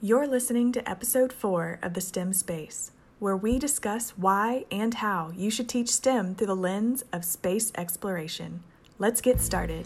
You're 0.00 0.28
listening 0.28 0.70
to 0.74 0.88
episode 0.88 1.32
4 1.32 1.80
of 1.82 1.92
the 1.92 2.00
STEM 2.00 2.32
Space, 2.32 2.92
where 3.18 3.36
we 3.36 3.58
discuss 3.58 4.10
why 4.10 4.64
and 4.70 4.94
how 4.94 5.32
you 5.34 5.50
should 5.50 5.68
teach 5.68 5.88
STEM 5.88 6.36
through 6.36 6.46
the 6.46 6.54
lens 6.54 7.04
of 7.12 7.24
space 7.24 7.72
exploration. 7.76 8.62
Let's 9.00 9.20
get 9.20 9.40
started. 9.40 9.84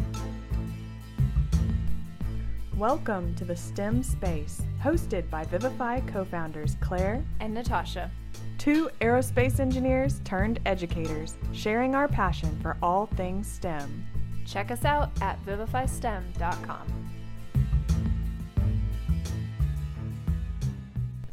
Welcome 2.77 3.35
to 3.37 3.47
the 3.47 3.57
STEM 3.57 4.03
Space, 4.03 4.61
hosted 4.83 5.31
by 5.31 5.45
Vivify 5.45 6.01
co 6.01 6.27
founders 6.27 6.77
Claire 6.83 7.25
and 7.41 7.55
Natasha, 7.55 8.11
two 8.59 8.91
aerospace 9.01 9.61
engineers 9.61 10.21
turned 10.25 10.61
educators, 10.67 11.39
sharing 11.55 11.95
our 11.95 12.07
passion 12.07 12.59
for 12.61 12.77
all 12.83 13.07
things 13.07 13.49
STEM. 13.49 14.05
Check 14.45 14.71
us 14.71 14.85
out 14.85 15.11
at 15.23 15.43
vivifystem.com. 15.47 17.02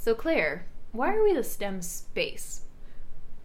So, 0.10 0.16
Claire, 0.16 0.66
why 0.92 1.14
are 1.14 1.22
we 1.22 1.34
the 1.34 1.44
STEM 1.44 1.84
space? 1.84 2.62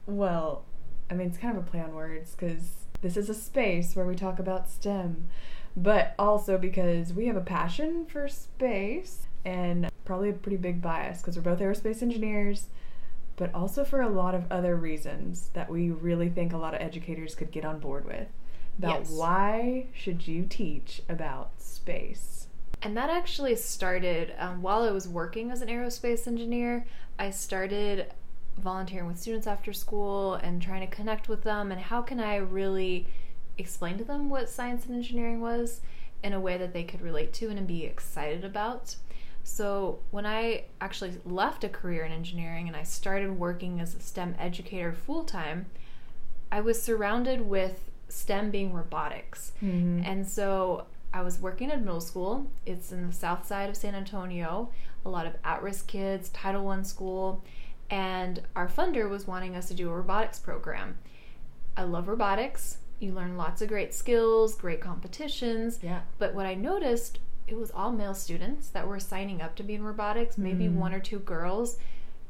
Well, 0.07 0.65
I 1.11 1.15
mean, 1.15 1.29
it's 1.29 1.37
kind 1.37 1.59
of 1.59 1.63
a 1.63 1.71
play 1.71 1.81
on 1.81 1.95
words 1.95 2.35
because 2.35 2.87
this 3.03 3.19
is 3.19 3.29
a 3.29 3.35
space 3.35 3.95
where 3.95 4.07
we 4.07 4.15
talk 4.15 4.39
about 4.39 4.71
STEM, 4.71 5.29
but 5.77 6.15
also 6.19 6.57
because 6.57 7.13
we 7.13 7.27
have 7.27 7.37
a 7.37 7.43
passion 7.43 8.07
for 8.07 8.29
space 8.29 9.27
and 9.45 9.91
probably 10.07 10.31
a 10.31 10.33
pretty 10.33 10.57
big 10.57 10.81
bias 10.81 11.21
because 11.21 11.37
we're 11.37 11.43
both 11.43 11.61
aerospace 11.61 12.01
engineers, 12.01 12.69
but 13.37 13.55
also 13.55 13.85
for 13.85 14.01
a 14.01 14.09
lot 14.09 14.35
of 14.35 14.51
other 14.51 14.75
reasons 14.75 15.51
that 15.53 15.69
we 15.69 15.91
really 15.91 16.31
think 16.31 16.55
a 16.55 16.57
lot 16.57 16.73
of 16.73 16.81
educators 16.81 17.35
could 17.35 17.51
get 17.51 17.67
on 17.67 17.79
board 17.79 18.07
with 18.07 18.29
about 18.79 19.01
yes. 19.01 19.11
why 19.11 19.85
should 19.93 20.27
you 20.27 20.47
teach 20.49 21.03
about 21.11 21.51
space 21.59 22.47
and 22.85 22.95
that 22.99 23.09
actually 23.09 23.57
started 23.57 24.35
um, 24.39 24.61
while 24.61 24.83
I 24.83 24.91
was 24.91 25.09
working 25.09 25.51
as 25.51 25.63
an 25.63 25.69
aerospace 25.69 26.27
engineer. 26.27 26.87
I 27.19 27.31
started 27.31 28.13
volunteering 28.59 29.07
with 29.07 29.19
students 29.19 29.47
after 29.47 29.73
school 29.73 30.35
and 30.35 30.61
trying 30.61 30.87
to 30.87 30.95
connect 30.95 31.27
with 31.27 31.43
them 31.43 31.73
and 31.73 31.81
how 31.81 32.03
can 32.03 32.21
I 32.21 32.37
really 32.37 33.09
explain 33.57 33.97
to 33.99 34.05
them 34.05 34.29
what 34.29 34.51
science 34.51 34.85
and 34.85 34.95
engineering 34.95 35.41
was 35.41 35.81
in 36.23 36.35
a 36.35 36.41
way 36.41 36.59
that 36.59 36.75
they 36.75 36.85
could 36.85 37.01
relate 37.01 37.33
to 37.35 37.49
and 37.49 37.67
be 37.67 37.85
excited 37.85 38.45
about. 38.45 38.97
So, 39.47 39.99
when 40.11 40.25
I 40.25 40.65
actually 40.81 41.19
left 41.25 41.65
a 41.65 41.69
career 41.69 42.05
in 42.05 42.13
engineering 42.13 42.67
and 42.67 42.77
I 42.77 42.83
started 42.83 43.39
working 43.39 43.79
as 43.81 43.95
a 43.95 44.01
STEM 44.01 44.37
educator 44.39 44.93
full 44.93 45.25
time, 45.25 45.67
I 46.51 46.61
was 46.61 46.81
surrounded 46.81 47.43
with 47.43 47.91
STEM 48.09 48.51
being 48.51 48.73
robotics. 48.73 49.53
Mm-hmm. 49.63 50.03
And 50.05 50.27
so 50.27 50.87
I 51.15 51.23
was 51.23 51.39
working 51.39 51.71
at 51.71 51.81
middle 51.81 52.01
school. 52.01 52.51
It's 52.67 52.91
in 52.91 53.07
the 53.07 53.13
south 53.13 53.47
side 53.47 53.71
of 53.71 53.77
San 53.77 53.95
Antonio. 53.95 54.71
A 55.07 55.09
lot 55.09 55.27
of 55.27 55.37
at-risk 55.45 55.87
kids, 55.87 56.29
Title 56.31 56.69
I 56.69 56.83
school, 56.83 57.45
and 57.89 58.43
our 58.57 58.67
funder 58.67 59.09
was 59.09 59.25
wanting 59.25 59.55
us 59.55 59.69
to 59.69 59.75
do 59.75 59.89
a 59.89 59.95
robotics 59.95 60.41
program. 60.41 60.99
I 61.77 61.85
love 61.85 62.09
robotics. 62.09 62.79
You 62.99 63.13
learn 63.13 63.37
lots 63.37 63.63
of 63.63 63.69
great 63.69 63.95
skills, 63.95 64.57
great 64.57 64.81
competitions. 64.81 65.79
Yeah. 65.83 66.01
But 66.19 66.35
what 66.35 66.47
I 66.47 66.55
noticed, 66.55 67.21
it 67.47 67.57
was 67.57 67.71
all 67.71 67.93
male 67.93 68.15
students 68.15 68.69
that 68.71 68.89
were 68.89 68.99
signing 68.99 69.41
up 69.41 69.55
to 69.57 69.63
be 69.63 69.75
in 69.75 69.85
robotics, 69.85 70.37
maybe 70.37 70.65
mm. 70.65 70.75
one 70.75 70.93
or 70.93 71.01
two 71.01 71.21
girls. 71.21 71.79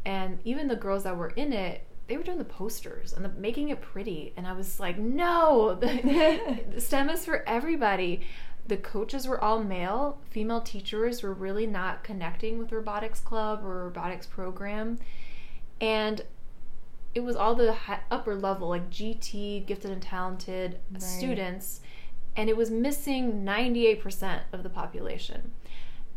And 0.05 0.41
even 0.45 0.69
the 0.69 0.77
girls 0.77 1.05
that 1.05 1.17
were 1.17 1.31
in 1.31 1.55
it, 1.55 1.87
they 2.07 2.19
were 2.19 2.23
doing 2.23 2.37
the 2.37 2.45
posters 2.45 3.15
and 3.15 3.25
the, 3.25 3.31
making 3.31 3.71
it 3.71 3.81
pretty. 3.81 4.35
And 4.37 4.47
I 4.47 4.53
was 4.53 4.79
like, 4.79 4.99
no, 4.99 5.75
the 5.81 6.81
STEM 6.81 7.09
is 7.09 7.25
for 7.25 7.49
everybody 7.49 8.27
the 8.67 8.77
coaches 8.77 9.27
were 9.27 9.43
all 9.43 9.63
male. 9.63 10.19
Female 10.31 10.61
teachers 10.61 11.23
were 11.23 11.35
really 11.35 11.67
not 11.67 12.03
connecting 12.03 12.59
with 12.59 12.73
robotics 12.73 13.21
club 13.21 13.65
or 13.65 13.85
robotics 13.85 14.27
program. 14.27 14.99
And 15.81 16.23
it 17.15 17.21
was 17.21 17.37
all 17.37 17.55
the 17.55 17.77
upper 18.11 18.35
level, 18.35 18.69
like 18.69 18.91
GT, 18.91 19.67
gifted 19.67 19.91
and 19.91 20.03
talented 20.03 20.79
right. 20.91 21.03
students. 21.03 21.81
And 22.37 22.49
it 22.49 22.57
was 22.57 22.71
missing 22.71 23.45
98% 23.45 24.41
of 24.53 24.63
the 24.63 24.71
population. 24.71 25.53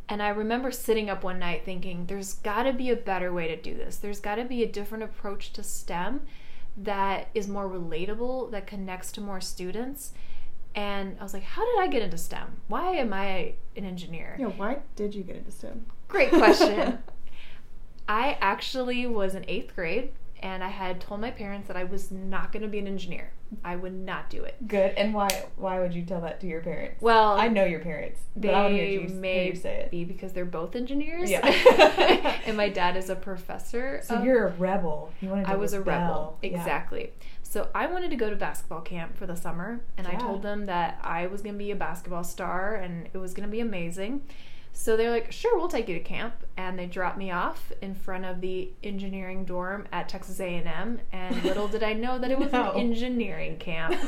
And 0.09 0.23
I 0.23 0.29
remember 0.29 0.71
sitting 0.71 1.09
up 1.09 1.23
one 1.23 1.37
night 1.37 1.65
thinking, 1.65 2.05
there's 2.05 2.35
got 2.35 2.63
to 2.63 2.71
be 2.71 2.89
a 2.89 2.95
better 2.95 3.33
way 3.33 3.49
to 3.49 3.61
do 3.61 3.75
this. 3.75 3.97
There's 3.97 4.21
got 4.21 4.35
to 4.35 4.45
be 4.45 4.63
a 4.63 4.67
different 4.67 5.03
approach 5.03 5.51
to 5.53 5.63
STEM 5.63 6.21
that 6.77 7.27
is 7.33 7.47
more 7.47 7.67
relatable, 7.67 8.51
that 8.51 8.67
connects 8.67 9.11
to 9.13 9.21
more 9.21 9.41
students 9.41 10.13
and 10.77 11.17
I 11.19 11.23
was 11.23 11.33
like, 11.33 11.41
how 11.41 11.65
did 11.65 11.79
I 11.79 11.87
get 11.87 12.03
into 12.03 12.19
STEM? 12.19 12.61
Why 12.67 12.91
am 12.91 13.11
I 13.11 13.55
an 13.75 13.83
engineer? 13.83 14.37
Yeah, 14.39 14.45
why 14.45 14.77
did 14.95 15.15
you 15.15 15.23
get 15.23 15.35
into 15.35 15.49
STEM? 15.49 15.87
Great 16.07 16.29
question. 16.29 16.99
I 18.07 18.37
actually 18.39 19.07
was 19.07 19.33
in 19.33 19.43
eighth 19.47 19.75
grade 19.75 20.11
and 20.43 20.63
I 20.63 20.67
had 20.67 21.01
told 21.01 21.19
my 21.19 21.31
parents 21.31 21.67
that 21.67 21.75
I 21.75 21.83
was 21.83 22.11
not 22.11 22.51
going 22.51 22.61
to 22.61 22.67
be 22.67 22.77
an 22.77 22.85
engineer. 22.85 23.31
I 23.63 23.75
would 23.75 23.93
not 23.93 24.29
do 24.29 24.43
it. 24.43 24.67
Good. 24.67 24.91
And 24.97 25.15
why? 25.15 25.45
Why 25.55 25.79
would 25.79 25.93
you 25.93 26.03
tell 26.03 26.21
that 26.21 26.41
to 26.41 26.47
your 26.47 26.61
parents? 26.61 27.01
Well, 27.01 27.39
I 27.39 27.47
know 27.47 27.63
your 27.65 27.79
parents. 27.79 28.19
They 28.35 28.49
but 28.49 28.73
you, 28.73 29.07
may 29.09 29.87
be 29.89 30.03
because 30.03 30.33
they're 30.33 30.45
both 30.45 30.75
engineers. 30.75 31.31
Yeah. 31.31 31.47
and 32.45 32.55
my 32.55 32.69
dad 32.69 32.97
is 32.97 33.09
a 33.09 33.15
professor. 33.15 34.01
So 34.03 34.21
you're 34.21 34.47
a 34.47 34.51
rebel. 34.51 35.11
You 35.21 35.29
wanted. 35.29 35.45
To 35.45 35.51
I 35.51 35.55
was 35.55 35.73
a 35.73 35.81
rebel. 35.81 36.37
Exactly. 36.43 37.13
Yeah. 37.17 37.27
So 37.57 37.69
I 37.73 37.87
wanted 37.87 38.11
to 38.11 38.15
go 38.15 38.29
to 38.29 38.35
basketball 38.35 38.81
camp 38.81 39.17
for 39.17 39.25
the 39.25 39.35
summer, 39.35 39.81
and 39.97 40.05
yeah. 40.05 40.13
I 40.13 40.15
told 40.17 40.43
them 40.43 40.67
that 40.67 40.99
I 41.01 41.25
was 41.25 41.41
going 41.41 41.55
to 41.55 41.57
be 41.57 41.71
a 41.71 41.75
basketball 41.75 42.23
star 42.23 42.75
and 42.75 43.09
it 43.11 43.17
was 43.17 43.33
going 43.33 43.49
to 43.49 43.51
be 43.51 43.61
amazing. 43.61 44.21
So 44.73 44.95
they're 44.95 45.09
like, 45.09 45.31
sure, 45.31 45.57
we'll 45.57 45.67
take 45.67 45.89
you 45.89 45.95
to 45.95 46.03
camp, 46.03 46.35
and 46.55 46.77
they 46.77 46.85
dropped 46.85 47.17
me 47.17 47.31
off 47.31 47.71
in 47.81 47.95
front 47.95 48.25
of 48.25 48.41
the 48.41 48.69
engineering 48.83 49.43
dorm 49.43 49.87
at 49.91 50.07
Texas 50.07 50.39
A&M. 50.39 50.99
And 51.11 51.43
little 51.43 51.67
did 51.67 51.81
I 51.81 51.93
know 51.93 52.19
that 52.19 52.29
it 52.29 52.37
was 52.37 52.51
no. 52.51 52.73
an 52.73 52.79
engineering 52.79 53.57
camp. 53.57 53.99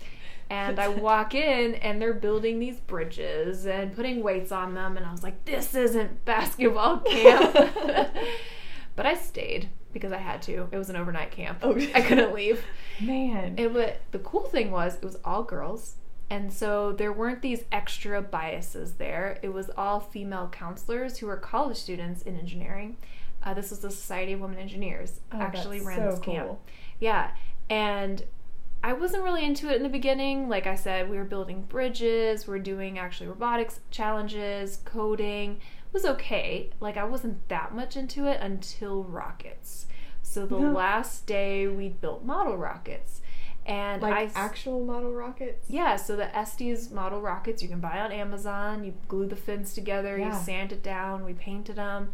and 0.50 0.80
I 0.80 0.88
walk 0.88 1.36
in, 1.36 1.76
and 1.76 2.02
they're 2.02 2.12
building 2.12 2.58
these 2.58 2.80
bridges 2.80 3.64
and 3.64 3.94
putting 3.94 4.24
weights 4.24 4.50
on 4.50 4.74
them, 4.74 4.96
and 4.96 5.06
I 5.06 5.12
was 5.12 5.22
like, 5.22 5.44
this 5.44 5.72
isn't 5.72 6.24
basketball 6.24 6.98
camp. 7.06 7.54
but 8.96 9.06
I 9.06 9.14
stayed 9.14 9.68
because 9.92 10.12
I 10.12 10.18
had 10.18 10.42
to. 10.42 10.68
It 10.70 10.76
was 10.76 10.90
an 10.90 10.96
overnight 10.96 11.30
camp. 11.30 11.58
Oh, 11.62 11.76
I 11.94 12.00
couldn't 12.00 12.34
leave. 12.34 12.64
Man. 13.00 13.54
It 13.56 13.72
was, 13.72 13.92
the 14.10 14.18
cool 14.18 14.44
thing 14.44 14.70
was 14.70 14.96
it 14.96 15.04
was 15.04 15.18
all 15.24 15.42
girls. 15.42 15.96
And 16.30 16.52
so 16.52 16.92
there 16.92 17.12
weren't 17.12 17.40
these 17.40 17.64
extra 17.72 18.20
biases 18.20 18.94
there. 18.94 19.38
It 19.42 19.48
was 19.48 19.70
all 19.76 19.98
female 19.98 20.48
counselors 20.52 21.18
who 21.18 21.26
were 21.26 21.38
college 21.38 21.78
students 21.78 22.22
in 22.22 22.38
engineering. 22.38 22.98
Uh, 23.42 23.54
this 23.54 23.70
was 23.70 23.78
the 23.78 23.90
Society 23.90 24.34
of 24.34 24.40
Women 24.40 24.58
Engineers 24.58 25.20
oh, 25.32 25.40
actually 25.40 25.80
ran 25.80 25.96
so 25.96 26.10
this 26.10 26.18
camp. 26.20 26.46
Cool. 26.48 26.60
Yeah. 27.00 27.30
And 27.70 28.24
I 28.82 28.92
wasn't 28.92 29.22
really 29.22 29.44
into 29.44 29.70
it 29.70 29.76
in 29.76 29.82
the 29.82 29.88
beginning. 29.88 30.48
Like 30.48 30.66
I 30.66 30.74
said, 30.74 31.08
we 31.08 31.16
were 31.16 31.24
building 31.24 31.62
bridges, 31.62 32.46
we 32.46 32.54
are 32.54 32.60
doing 32.60 32.98
actually 32.98 33.28
robotics 33.28 33.80
challenges, 33.90 34.78
coding. 34.84 35.60
Was 35.92 36.04
okay. 36.04 36.70
Like 36.80 36.96
I 36.96 37.04
wasn't 37.04 37.48
that 37.48 37.74
much 37.74 37.96
into 37.96 38.26
it 38.26 38.40
until 38.40 39.04
rockets. 39.04 39.86
So 40.22 40.44
the 40.46 40.58
no. 40.58 40.72
last 40.72 41.26
day 41.26 41.66
we 41.66 41.88
built 41.88 42.24
model 42.24 42.56
rockets. 42.56 43.20
And 43.64 44.00
like 44.00 44.14
I, 44.14 44.30
actual 44.34 44.84
model 44.84 45.12
rockets? 45.12 45.68
Yeah, 45.68 45.96
so 45.96 46.16
the 46.16 46.34
Estes 46.36 46.90
model 46.90 47.20
rockets 47.20 47.62
you 47.62 47.68
can 47.68 47.80
buy 47.80 48.00
on 48.00 48.12
Amazon. 48.12 48.82
You 48.82 48.94
glue 49.08 49.26
the 49.26 49.36
fins 49.36 49.74
together, 49.74 50.18
yeah. 50.18 50.38
you 50.38 50.44
sand 50.44 50.72
it 50.72 50.82
down, 50.82 51.24
we 51.24 51.34
painted 51.34 51.76
them. 51.76 52.12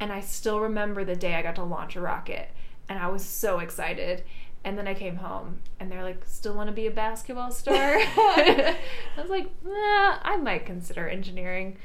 And 0.00 0.10
I 0.12 0.20
still 0.20 0.60
remember 0.60 1.04
the 1.04 1.14
day 1.14 1.34
I 1.34 1.42
got 1.42 1.56
to 1.56 1.62
launch 1.62 1.94
a 1.94 2.00
rocket. 2.00 2.50
And 2.88 2.98
I 2.98 3.08
was 3.08 3.24
so 3.24 3.58
excited. 3.58 4.24
And 4.64 4.78
then 4.78 4.88
I 4.88 4.94
came 4.94 5.16
home 5.16 5.60
and 5.78 5.92
they're 5.92 6.02
like, 6.02 6.22
still 6.26 6.54
want 6.54 6.68
to 6.68 6.74
be 6.74 6.86
a 6.86 6.90
basketball 6.90 7.50
star? 7.50 7.74
I 7.98 8.76
was 9.18 9.28
like, 9.28 9.50
nah, 9.62 10.18
I 10.22 10.38
might 10.42 10.64
consider 10.64 11.06
engineering. 11.06 11.76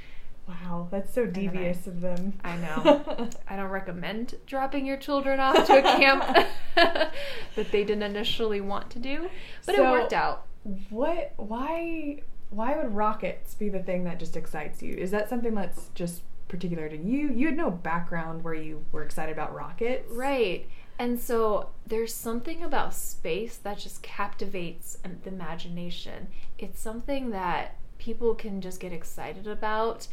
Wow, 0.50 0.88
that's 0.90 1.14
so 1.14 1.28
devious 1.28 1.86
of 1.86 2.02
them. 2.02 2.34
I 2.44 2.58
know. 2.58 3.30
I 3.48 3.56
don't 3.56 3.70
recommend 3.70 4.36
dropping 4.48 4.84
your 4.86 4.98
children 4.98 5.40
off 5.40 5.68
to 5.68 5.78
a 5.78 5.82
camp 6.00 6.48
that 6.76 7.12
they 7.72 7.84
didn't 7.84 8.02
initially 8.02 8.60
want 8.60 8.90
to 8.92 9.00
do, 9.00 9.30
but 9.68 9.76
so, 9.76 9.88
it 9.88 9.92
worked 9.92 10.14
out. 10.14 10.48
What? 10.90 11.34
Why? 11.38 12.24
Why 12.50 12.76
would 12.76 12.96
rockets 12.96 13.54
be 13.54 13.70
the 13.70 13.84
thing 13.84 14.06
that 14.06 14.18
just 14.18 14.36
excites 14.36 14.82
you? 14.82 14.96
Is 14.96 15.12
that 15.12 15.30
something 15.30 15.54
that's 15.54 15.90
just 15.94 16.24
particular 16.48 16.90
to 16.90 16.98
you? 16.98 17.32
You 17.32 17.46
had 17.48 17.58
no 17.58 17.70
background 17.70 18.44
where 18.44 18.56
you 18.56 18.84
were 18.92 19.04
excited 19.04 19.32
about 19.34 19.54
rockets, 19.54 20.12
right? 20.12 20.68
And 20.98 21.20
so 21.20 21.70
there's 21.86 22.14
something 22.14 22.64
about 22.64 22.96
space 22.96 23.56
that 23.58 23.78
just 23.78 24.02
captivates 24.02 24.98
the 25.24 25.30
imagination. 25.30 26.28
It's 26.58 26.82
something 26.82 27.30
that 27.30 27.76
people 28.00 28.34
can 28.34 28.62
just 28.62 28.80
get 28.80 28.92
excited 28.92 29.48
about 29.48 30.08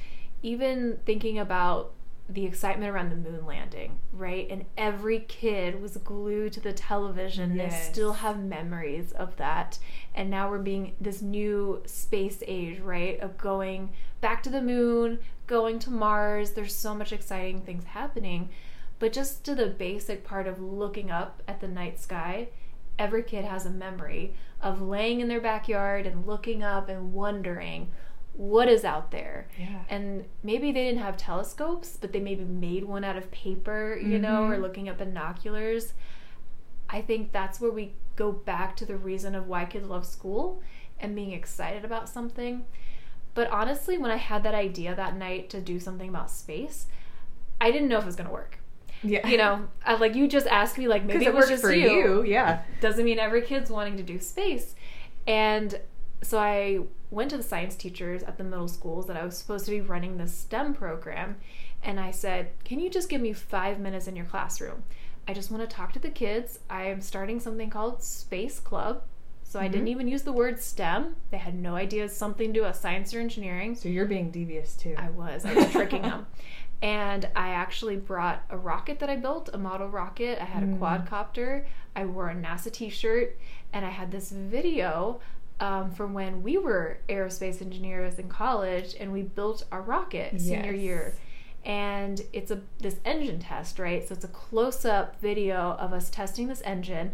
even 0.47 0.97
thinking 1.05 1.41
about 1.41 1.93
the 2.29 2.45
excitement 2.45 2.89
around 2.89 3.11
the 3.11 3.17
moon 3.17 3.45
landing, 3.45 3.99
right? 4.13 4.47
And 4.49 4.65
every 4.79 5.19
kid 5.27 5.83
was 5.83 5.97
glued 5.97 6.53
to 6.53 6.61
the 6.61 6.73
television. 6.73 7.57
Yes. 7.57 7.73
They 7.73 7.93
still 7.93 8.13
have 8.13 8.39
memories 8.39 9.11
of 9.11 9.37
that. 9.39 9.81
And 10.15 10.31
now 10.31 10.49
we're 10.49 10.59
being 10.59 10.95
this 11.01 11.21
new 11.21 11.83
space 11.85 12.45
age, 12.47 12.79
right? 12.79 13.19
Of 13.19 13.37
going 13.37 13.91
back 14.21 14.45
to 14.45 14.51
the 14.51 14.63
moon, 14.63 15.19
going 15.49 15.81
to 15.81 15.91
Mars. 15.91 16.53
There's 16.53 16.77
so 16.77 16.95
much 16.95 17.13
exciting 17.13 17.63
things 17.63 17.83
happening. 17.83 18.49
But 19.01 19.13
just 19.13 19.45
to 19.47 19.57
the 19.57 19.67
basic 19.67 20.23
part 20.23 20.47
of 20.47 20.63
looking 20.63 21.11
up 21.11 21.43
at 21.49 21.61
the 21.61 21.69
night 21.69 21.99
sky, 21.99 22.51
every 23.01 23.25
kid 23.25 23.45
has 23.45 23.67
a 23.67 23.71
memory 23.71 24.35
of 24.63 24.81
laying 24.81 25.21
in 25.21 25.27
their 25.27 25.41
backyard 25.41 26.07
and 26.07 26.25
looking 26.25 26.63
up 26.63 26.89
and 26.89 27.13
wondering 27.13 27.91
what 28.37 28.69
is 28.69 28.85
out 28.85 29.11
there. 29.11 29.49
Yeah. 29.59 29.83
And 29.89 30.25
maybe 30.43 30.71
they 30.73 30.85
didn't 30.85 31.01
have 31.01 31.17
telescopes, 31.17 31.97
but 31.99 32.13
they 32.13 32.21
maybe 32.21 32.45
made 32.45 32.85
one 32.85 33.03
out 33.03 33.17
of 33.17 33.31
paper, 33.31 33.99
you 34.01 34.19
know, 34.19 34.43
mm-hmm. 34.43 34.53
or 34.53 34.59
looking 34.59 34.89
at 34.89 34.99
binoculars. 34.99 35.95
I 36.89 37.01
think 37.01 37.33
that's 37.33 37.61
where 37.61 37.71
we 37.71 37.95
go 38.15 38.33
back 38.33 38.77
to 38.77 38.85
the 38.87 38.97
reason 38.97 39.35
of 39.35 39.47
why 39.47 39.65
kids 39.65 39.89
love 39.89 40.07
school 40.07 40.63
and 41.01 41.15
being 41.15 41.33
excited 41.33 41.85
about 41.85 42.09
something. 42.09 42.67
But 43.35 43.51
honestly, 43.51 43.99
when 43.99 44.11
I 44.11 44.17
had 44.17 44.43
that 44.45 44.55
idea 44.55 44.95
that 44.95 45.17
night 45.17 45.51
to 45.51 45.61
do 45.61 45.81
something 45.81 46.09
about 46.09 46.31
space, 46.31 46.87
I 47.61 47.71
didn't 47.71 47.89
know 47.89 47.99
if 47.99 48.05
it 48.05 48.07
was 48.07 48.17
going 48.17 48.29
to 48.29 48.33
work. 48.33 48.59
Yeah. 49.03 49.27
You 49.27 49.37
know, 49.37 49.69
I, 49.85 49.95
like 49.95 50.15
you 50.15 50.29
just 50.29 50.47
asked 50.47 50.79
me, 50.79 50.89
like 50.89 51.05
maybe 51.07 51.25
it 51.25 51.29
it 51.29 51.35
was 51.35 51.49
just 51.49 51.63
for 51.63 51.73
you. 51.73 51.91
you. 51.91 52.25
Yeah. 52.25 52.63
Doesn't 52.81 53.05
mean 53.05 53.19
every 53.19 53.43
kid's 53.43 53.71
wanting 53.71 53.97
to 53.97 54.03
do 54.03 54.19
space. 54.19 54.75
And 55.27 55.81
so 56.27 56.39
I 56.39 56.81
went 57.11 57.31
to 57.31 57.37
the 57.37 57.43
science 57.43 57.77
teachers 57.77 58.23
at 58.23 58.37
the 58.39 58.45
middle 58.45 58.69
schools 58.69 59.07
that 59.07 59.17
I 59.17 59.25
was 59.25 59.37
supposed 59.39 59.65
to 59.67 59.71
be 59.71 59.81
running 59.81 60.17
this 60.17 60.35
STEM 60.37 60.75
program, 60.75 61.37
and 61.83 62.01
I 62.01 62.11
said, 62.11 62.51
"Can 62.65 62.81
you 62.81 62.91
just 62.91 63.09
give 63.09 63.21
me 63.21 63.33
five 63.33 63.79
minutes 63.81 64.07
in 64.09 64.17
your 64.17 64.27
classroom? 64.27 64.83
I 65.29 65.33
just 65.35 65.51
want 65.51 65.69
to 65.69 65.77
talk 65.77 65.93
to 65.93 65.99
the 65.99 66.11
kids. 66.11 66.59
I 66.69 66.85
am 66.87 67.01
starting 67.01 67.41
something 67.41 67.71
called 67.71 68.03
Space 68.03 68.59
Club." 68.61 69.03
So 69.45 69.61
I 69.61 69.69
didn't 69.69 69.87
Mhm. 69.87 69.91
even 69.91 70.09
use 70.09 70.23
the 70.25 70.33
word 70.33 70.59
STEM. 70.61 71.15
They 71.31 71.37
had 71.39 71.55
no 71.55 71.77
idea 71.77 72.09
something 72.09 72.49
to 72.53 72.61
do 72.61 72.67
with 72.67 72.75
science 72.75 73.15
or 73.15 73.21
engineering. 73.21 73.77
So 73.77 73.89
you're 73.89 74.05
being 74.07 74.33
devious 74.33 74.75
too. 74.77 74.95
I 74.99 75.09
was. 75.11 75.45
I 75.47 75.55
was 75.55 75.71
tricking 75.71 76.03
them. 76.03 76.27
And 76.83 77.27
I 77.35 77.49
actually 77.51 77.97
brought 77.97 78.43
a 78.51 78.59
rocket 78.59 78.99
that 78.99 79.09
I 79.09 79.17
built, 79.17 79.49
a 79.55 79.57
model 79.57 79.89
rocket. 79.89 80.39
I 80.43 80.45
had 80.45 80.63
a 80.63 80.67
Mm. 80.67 80.79
quadcopter. 80.79 81.65
I 81.95 82.05
wore 82.05 82.29
a 82.29 82.35
NASA 82.35 82.71
t 82.71 82.91
shirt. 82.91 83.39
And 83.73 83.87
I 83.87 83.89
had 83.89 84.11
this 84.11 84.31
video 84.31 85.21
um, 85.61 85.91
from 85.91 86.13
when 86.13 86.43
we 86.43 86.59
were 86.59 86.99
aerospace 87.09 87.63
engineers 87.63 88.19
in 88.19 88.29
college 88.29 88.95
and 88.99 89.13
we 89.13 89.23
built 89.23 89.65
our 89.73 89.81
rocket 89.81 90.41
senior 90.41 90.73
Yes. 90.73 90.81
year. 90.83 91.15
And 91.65 92.21
it's 92.33 92.51
a 92.51 92.61
this 92.79 92.97
engine 93.05 93.41
test, 93.41 93.79
right? 93.79 94.07
So 94.07 94.15
it's 94.15 94.25
a 94.25 94.29
close 94.29 94.85
up 94.85 95.21
video 95.21 95.77
of 95.81 95.93
us 95.93 96.11
testing 96.11 96.47
this 96.47 96.61
engine. 96.63 97.13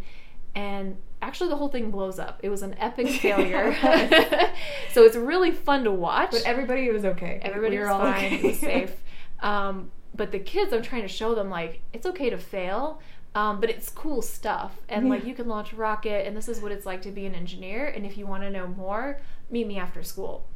And 0.55 0.99
actually, 1.23 1.49
the 1.49 1.56
whole 1.56 1.69
thing 1.71 1.91
blows 1.91 2.19
up. 2.19 2.41
It 2.43 2.50
was 2.50 2.61
an 2.62 2.75
epic 2.79 3.09
failure. 3.23 3.75
so 4.93 5.05
it's 5.05 5.17
really 5.17 5.50
fun 5.53 5.85
to 5.85 5.91
watch. 5.91 6.33
But 6.33 6.43
everybody 6.44 6.91
was 6.91 7.05
okay. 7.06 7.39
Everybody 7.43 7.77
We 7.77 7.83
were 7.83 7.87
was 7.89 7.93
all 7.94 8.00
fine. 8.00 8.25
okay. 8.27 8.37
It 8.37 8.44
was 8.44 8.59
safe. 8.59 8.94
Um, 9.41 9.91
but 10.15 10.31
the 10.33 10.39
kids, 10.39 10.75
I'm 10.75 10.83
trying 10.83 11.03
to 11.03 11.09
show 11.09 11.35
them 11.35 11.49
like 11.49 11.81
it's 11.94 12.05
okay 12.06 12.29
to 12.29 12.37
fail, 12.37 13.00
um, 13.34 13.61
but 13.61 13.70
it's 13.70 13.88
cool 13.88 14.20
stuff, 14.23 14.73
and 14.88 15.08
like 15.08 15.25
you 15.25 15.34
can 15.34 15.49
launch 15.49 15.73
a 15.73 15.76
rocket, 15.76 16.26
and 16.26 16.37
this 16.37 16.49
is 16.49 16.61
what 16.61 16.70
it's 16.73 16.84
like 16.87 17.02
to 17.02 17.11
be 17.11 17.25
an 17.26 17.34
engineer. 17.34 17.87
And 17.87 18.05
if 18.05 18.17
you 18.19 18.26
want 18.26 18.43
to 18.43 18.50
know 18.50 18.67
more, 18.67 19.20
meet 19.50 19.67
me 19.67 19.79
after 19.79 20.02
school. 20.02 20.46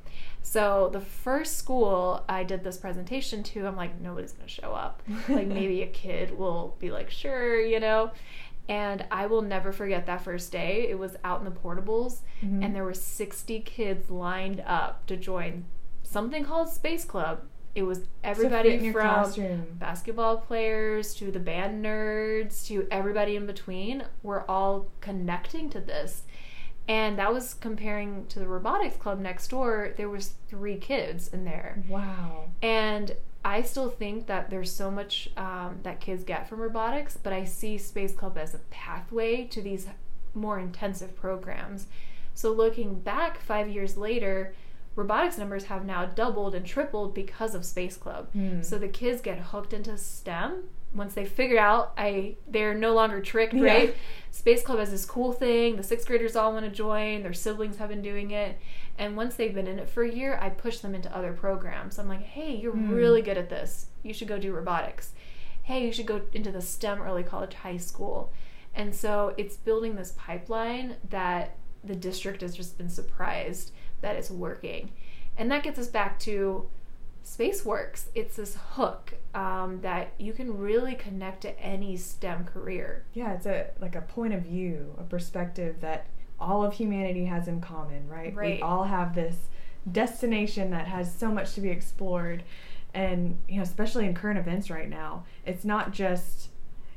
So 0.43 0.91
the 0.93 1.01
first 1.01 1.57
school 1.57 2.23
I 2.29 2.45
did 2.45 2.63
this 2.63 2.77
presentation 2.77 3.43
to, 3.45 3.67
I'm 3.67 3.77
like, 3.77 4.01
nobody's 4.01 4.33
gonna 4.33 4.49
show 4.49 4.73
up. 4.73 5.03
like 5.29 5.47
maybe 5.59 5.83
a 5.83 5.87
kid 5.89 6.37
will 6.39 6.77
be 6.79 6.91
like, 6.91 7.11
sure, 7.11 7.61
you 7.61 7.81
know. 7.81 8.11
And 8.69 9.05
I 9.13 9.27
will 9.27 9.43
never 9.43 9.71
forget 9.73 10.07
that 10.07 10.23
first 10.23 10.51
day. 10.53 10.87
It 10.91 10.99
was 10.99 11.17
out 11.25 11.39
in 11.39 11.45
the 11.45 11.51
portables, 11.53 12.19
Mhm. 12.43 12.65
and 12.65 12.75
there 12.75 12.85
were 12.85 12.95
60 12.95 13.61
kids 13.61 14.11
lined 14.11 14.61
up 14.67 15.07
to 15.07 15.17
join 15.17 15.65
something 16.03 16.45
called 16.45 16.69
Space 16.69 17.05
Club. 17.05 17.43
It 17.77 17.83
was 17.83 18.01
everybody 18.25 18.71
your 18.77 18.95
from 18.95 19.03
classroom. 19.03 19.67
basketball 19.73 20.39
players 20.39 21.15
to 21.17 21.31
the 21.31 21.39
band 21.39 21.85
nerds 21.85 22.67
to 22.69 22.89
everybody 22.91 23.37
in 23.37 23.45
between. 23.47 24.03
We're 24.23 24.47
all 24.47 24.87
connecting 25.03 25.69
to 25.71 25.81
this. 25.81 26.23
And 26.89 27.19
that 27.19 27.33
was 27.35 27.53
comparing 27.53 28.27
to 28.29 28.39
the 28.39 28.49
robotics 28.49 28.97
club 28.97 29.21
next 29.21 29.49
door. 29.49 29.93
There 29.97 30.09
was 30.09 30.35
three 30.49 30.77
kids 30.77 31.29
in 31.29 31.45
there. 31.45 31.83
Wow. 31.87 32.45
And 32.63 33.15
I 33.45 33.61
still 33.61 33.91
think 33.91 34.27
that 34.27 34.49
there's 34.49 34.73
so 34.73 34.91
much 34.91 35.29
um, 35.37 35.81
that 35.83 36.01
kids 36.01 36.25
get 36.25 36.49
from 36.49 36.61
robotics, 36.61 37.19
but 37.23 37.35
I 37.35 37.45
see 37.45 37.77
Space 37.77 38.15
Club 38.15 38.39
as 38.39 38.55
a 38.55 38.59
pathway 38.71 39.45
to 39.49 39.61
these 39.61 39.87
more 40.33 40.59
intensive 40.59 41.15
programs. 41.15 41.89
So 42.35 42.53
looking 42.53 43.01
back 43.01 43.39
five 43.39 43.69
years 43.69 43.97
later, 43.99 44.55
robotics 44.97 45.39
numbers 45.39 45.65
have 45.65 45.85
now 45.85 46.07
doubled 46.07 46.55
and 46.55 46.67
tripled 46.67 47.15
because 47.15 47.55
of 47.55 47.65
Space 47.65 47.97
Club. 47.97 48.33
Hmm. 48.33 48.63
So 48.63 48.79
the 48.79 48.89
kids 48.89 49.21
get 49.21 49.39
hooked 49.39 49.73
into 49.73 49.97
STEM 49.97 50.65
once 50.95 51.15
they 51.15 51.27
figure 51.27 51.59
out 51.59 51.93
I 51.99 52.37
they're 52.49 52.75
no 52.75 52.95
longer 52.95 53.21
tricked, 53.21 53.55
Yeah. 53.55 53.63
right? 53.65 53.95
Space 54.31 54.63
Club 54.63 54.79
has 54.79 54.91
this 54.91 55.05
cool 55.05 55.33
thing. 55.33 55.77
The 55.77 55.83
sixth 55.83 56.07
graders 56.07 56.35
all 56.35 56.53
want 56.53 56.65
to 56.65 56.71
join. 56.73 57.23
Their 57.23 57.33
siblings 57.35 57.77
have 57.77 57.91
been 57.91 58.03
doing 58.03 58.31
it. 58.31 58.59
And 58.99 59.15
once 59.17 59.35
they've 59.35 59.55
been 59.55 59.67
in 59.67 59.79
it 59.79 59.91
for 59.91 60.03
a 60.03 60.11
year, 60.11 60.39
I 60.41 60.49
push 60.49 60.79
them 60.79 60.95
into 60.95 61.15
other 61.15 61.35
programs. 61.35 61.99
I'm 61.99 62.09
like, 62.09 62.23
hey, 62.23 62.55
you're 62.57 62.73
Hmm. 62.73 62.91
really 62.95 63.21
good 63.21 63.37
at 63.37 63.51
this. 63.51 63.87
You 64.03 64.15
should 64.15 64.29
go 64.29 64.39
do 64.39 64.53
robotics. 64.55 65.13
Hey, 65.63 65.85
you 65.85 65.93
should 65.93 66.07
go 66.07 66.23
into 66.33 66.51
the 66.51 66.63
STEM 66.63 67.03
early 67.03 67.23
college 67.23 67.53
high 67.55 67.77
school. 67.77 68.33
And 68.75 68.95
so 68.95 69.35
it's 69.37 69.57
building 69.57 69.97
this 69.97 70.15
pipeline 70.17 70.97
that 71.11 71.57
the 71.85 71.95
district 71.97 72.41
has 72.41 72.55
just 72.55 72.79
been 72.79 72.89
surprised 72.89 73.73
that 74.01 74.17
it's 74.17 74.31
working. 74.31 74.93
And 75.37 75.51
that 75.51 75.63
gets 75.63 75.79
us 75.79 75.89
back 75.89 76.19
to 76.21 76.69
SpaceWorks. 77.25 78.05
It's 78.15 78.37
this 78.37 78.57
hook 78.73 79.15
um, 79.35 79.81
that 79.83 80.13
you 80.19 80.33
can 80.33 80.57
really 80.57 80.95
connect 80.95 81.43
to 81.43 81.61
any 81.61 81.97
STEM 81.97 82.45
career. 82.45 83.05
Yeah, 83.15 83.35
it's 83.35 83.47
a 83.47 83.71
like 83.81 83.97
a 83.97 84.01
point 84.01 84.33
of 84.33 84.43
view, 84.43 84.95
a 84.99 85.03
perspective 85.03 85.81
that 85.81 86.07
all 86.39 86.65
of 86.65 86.75
humanity 86.75 87.25
has 87.25 87.49
in 87.49 87.61
common, 87.61 88.09
right? 88.09 88.35
Right. 88.35 88.57
We 88.57 88.63
all 88.63 88.85
have 88.85 89.15
this 89.15 89.37
destination 89.91 90.71
that 90.71 90.87
has 90.87 91.13
so 91.13 91.31
much 91.31 91.55
to 91.55 91.61
be 91.61 91.71
explored. 91.71 92.45
And, 92.95 93.39
you 93.49 93.57
know, 93.57 93.63
especially 93.63 94.07
in 94.07 94.15
current 94.15 94.39
events 94.39 94.71
right 94.71 94.89
now, 94.89 95.25
it's 95.45 95.65
not 95.65 95.93
just. 95.93 96.49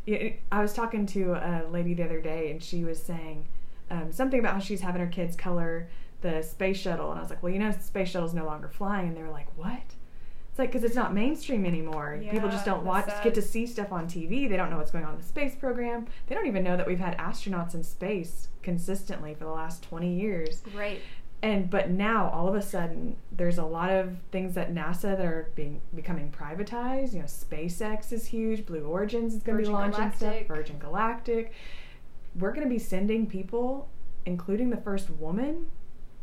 it- 0.05 0.39
I 0.51 0.61
was 0.61 0.73
talking 0.73 1.05
to 1.07 1.33
a 1.33 1.67
lady 1.69 1.93
the 1.93 2.03
other 2.03 2.21
day, 2.21 2.51
and 2.51 2.61
she 2.63 2.83
was 2.83 3.01
saying 3.01 3.47
um, 3.89 4.11
something 4.11 4.39
about 4.39 4.53
how 4.53 4.59
she's 4.59 4.81
having 4.81 5.01
her 5.01 5.07
kids 5.07 5.35
color 5.35 5.89
the 6.21 6.41
space 6.41 6.77
shuttle. 6.77 7.11
And 7.11 7.19
I 7.19 7.21
was 7.21 7.29
like, 7.29 7.41
well, 7.41 7.51
you 7.51 7.59
know, 7.59 7.71
space 7.71 8.09
shuttle's 8.09 8.33
no 8.33 8.45
longer 8.45 8.67
flying. 8.67 9.09
And 9.09 9.17
they 9.17 9.21
were 9.21 9.29
like, 9.29 9.47
what? 9.57 9.81
It's 10.49 10.59
like, 10.59 10.71
because 10.71 10.83
it's 10.83 10.95
not 10.95 11.13
mainstream 11.13 11.65
anymore. 11.65 12.19
People 12.29 12.49
just 12.49 12.65
don't 12.65 12.83
watch, 12.83 13.05
sad. 13.05 13.23
get 13.23 13.33
to 13.35 13.41
see 13.41 13.65
stuff 13.65 13.91
on 13.91 14.07
TV. 14.07 14.49
They 14.49 14.57
don't 14.57 14.69
know 14.69 14.77
what's 14.77 14.91
going 14.91 15.05
on 15.05 15.13
in 15.13 15.19
the 15.19 15.25
space 15.25 15.55
program. 15.55 16.07
They 16.27 16.35
don't 16.35 16.47
even 16.47 16.63
know 16.63 16.75
that 16.75 16.87
we've 16.87 16.99
had 16.99 17.17
astronauts 17.17 17.73
in 17.73 17.83
space 17.83 18.49
consistently 18.61 19.33
for 19.33 19.45
the 19.45 19.51
last 19.51 19.83
20 19.83 20.13
years. 20.13 20.63
Right. 20.75 21.01
And 21.41 21.69
but 21.69 21.89
now 21.89 22.29
all 22.31 22.49
of 22.49 22.55
a 22.55 22.61
sudden 22.61 23.15
there's 23.31 23.57
a 23.57 23.63
lot 23.63 23.89
of 23.89 24.17
things 24.31 24.57
at 24.57 24.73
NASA 24.73 25.15
that 25.15 25.25
are 25.25 25.49
being 25.55 25.81
becoming 25.95 26.31
privatized. 26.37 27.13
You 27.13 27.19
know, 27.19 27.25
SpaceX 27.25 28.11
is 28.11 28.25
huge, 28.25 28.65
Blue 28.65 28.83
Origins 28.83 29.35
is 29.35 29.43
going 29.43 29.57
to 29.57 29.63
be 29.63 29.69
launching 29.69 30.11
stuff, 30.11 30.19
Galactic. 30.19 30.47
Virgin 30.47 30.79
Galactic. 30.79 31.53
We're 32.35 32.51
going 32.51 32.67
to 32.67 32.69
be 32.69 32.79
sending 32.79 33.25
people, 33.25 33.87
including 34.25 34.69
the 34.69 34.77
first 34.77 35.09
woman, 35.09 35.71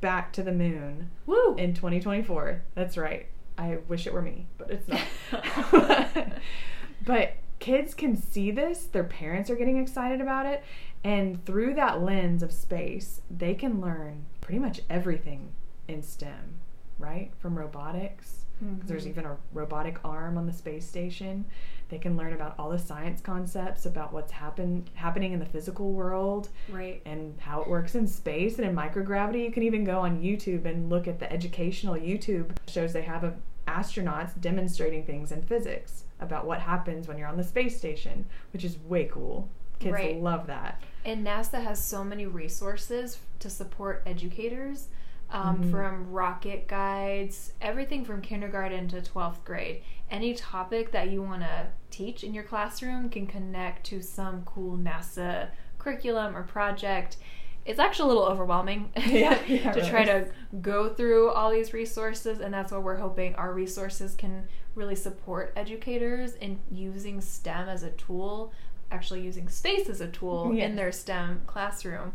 back 0.00 0.32
to 0.34 0.42
the 0.42 0.52
moon 0.52 1.10
Woo! 1.26 1.54
in 1.56 1.74
2024. 1.74 2.62
That's 2.74 2.96
right. 2.96 3.26
I 3.58 3.78
wish 3.88 4.06
it 4.06 4.12
were 4.12 4.22
me, 4.22 4.46
but 4.58 4.70
it's 4.70 4.88
not. 4.88 6.32
but 7.04 7.34
kids 7.58 7.94
can 7.94 8.16
see 8.16 8.50
this, 8.50 8.84
their 8.84 9.04
parents 9.04 9.50
are 9.50 9.56
getting 9.56 9.78
excited 9.78 10.20
about 10.20 10.46
it, 10.46 10.62
and 11.02 11.44
through 11.44 11.74
that 11.74 12.02
lens 12.02 12.42
of 12.42 12.52
space, 12.52 13.22
they 13.30 13.54
can 13.54 13.80
learn 13.80 14.26
pretty 14.40 14.58
much 14.58 14.80
everything 14.90 15.52
in 15.88 16.02
STEM, 16.02 16.60
right? 16.98 17.30
From 17.38 17.58
robotics. 17.58 18.45
'Cause 18.60 18.88
There's 18.88 19.02
mm-hmm. 19.02 19.10
even 19.10 19.24
a 19.26 19.36
robotic 19.52 19.98
arm 20.04 20.38
on 20.38 20.46
the 20.46 20.52
space 20.52 20.86
station. 20.88 21.44
They 21.88 21.98
can 21.98 22.16
learn 22.16 22.32
about 22.32 22.54
all 22.58 22.70
the 22.70 22.78
science 22.78 23.20
concepts 23.20 23.86
about 23.86 24.12
what's 24.12 24.32
happen 24.32 24.88
happening 24.94 25.32
in 25.32 25.38
the 25.38 25.46
physical 25.46 25.92
world 25.92 26.48
right. 26.68 27.00
and 27.04 27.38
how 27.40 27.60
it 27.60 27.68
works 27.68 27.94
in 27.94 28.06
space 28.08 28.58
and 28.58 28.66
in 28.66 28.74
microgravity. 28.74 29.44
You 29.44 29.52
can 29.52 29.62
even 29.62 29.84
go 29.84 30.00
on 30.00 30.20
YouTube 30.20 30.64
and 30.64 30.90
look 30.90 31.06
at 31.06 31.20
the 31.20 31.32
educational 31.32 31.94
YouTube 31.94 32.50
shows 32.66 32.92
they 32.92 33.02
have 33.02 33.22
of 33.22 33.34
astronauts 33.68 34.40
demonstrating 34.40 35.04
things 35.04 35.32
in 35.32 35.42
physics 35.42 36.04
about 36.20 36.46
what 36.46 36.60
happens 36.60 37.06
when 37.06 37.18
you're 37.18 37.28
on 37.28 37.36
the 37.36 37.44
space 37.44 37.76
station, 37.76 38.24
which 38.52 38.64
is 38.64 38.78
way 38.78 39.04
cool. 39.04 39.48
Kids 39.78 39.92
Right. 39.92 40.20
love 40.20 40.46
that. 40.46 40.82
And 41.04 41.24
NASA 41.26 41.62
has 41.62 41.82
so 41.84 42.02
many 42.02 42.26
resources 42.26 43.18
to 43.40 43.50
support 43.50 44.02
educators, 44.06 44.88
um, 45.30 45.64
Mhm. 45.64 45.70
from 45.70 46.10
rocket 46.12 46.68
guides, 46.68 47.52
everything 47.60 48.04
from 48.04 48.20
kindergarten 48.22 48.86
to 48.88 49.00
12th 49.02 49.44
grade. 49.44 49.82
Any 50.10 50.34
topic 50.34 50.92
that 50.92 51.10
you 51.10 51.22
want 51.22 51.42
to 51.42 51.66
teach 51.90 52.22
in 52.22 52.32
your 52.32 52.44
classroom 52.44 53.08
can 53.10 53.26
connect 53.26 53.84
to 53.86 54.00
some 54.02 54.42
cool 54.44 54.76
NASA 54.78 55.48
curriculum 55.78 56.36
or 56.36 56.42
project. 56.44 57.16
it's 57.64 57.80
actually 57.80 58.04
a 58.04 58.08
little 58.14 58.22
overwhelming 58.28 58.92
Yeah, 59.06 59.36
yeah, 59.48 59.72
to 59.72 59.84
try 59.90 60.04
to 60.04 60.28
go 60.60 60.88
through 60.88 61.30
all 61.30 61.50
these 61.50 61.72
resources 61.72 62.38
and 62.38 62.54
that's 62.54 62.70
what 62.70 62.84
we're 62.84 62.98
hoping 62.98 63.34
our 63.34 63.52
resources 63.52 64.14
can 64.14 64.46
really 64.76 64.94
support 64.94 65.52
educators 65.56 66.34
in 66.34 66.60
using 66.70 67.20
STEM 67.20 67.68
as 67.68 67.82
a 67.82 67.90
tool, 67.90 68.52
actually 68.92 69.22
using 69.22 69.48
space 69.48 69.88
as 69.88 70.00
a 70.00 70.06
tool 70.06 70.52
Yeah. 70.54 70.66
in 70.66 70.76
their 70.76 70.92
STEM 70.92 71.40
classroom. 71.48 72.12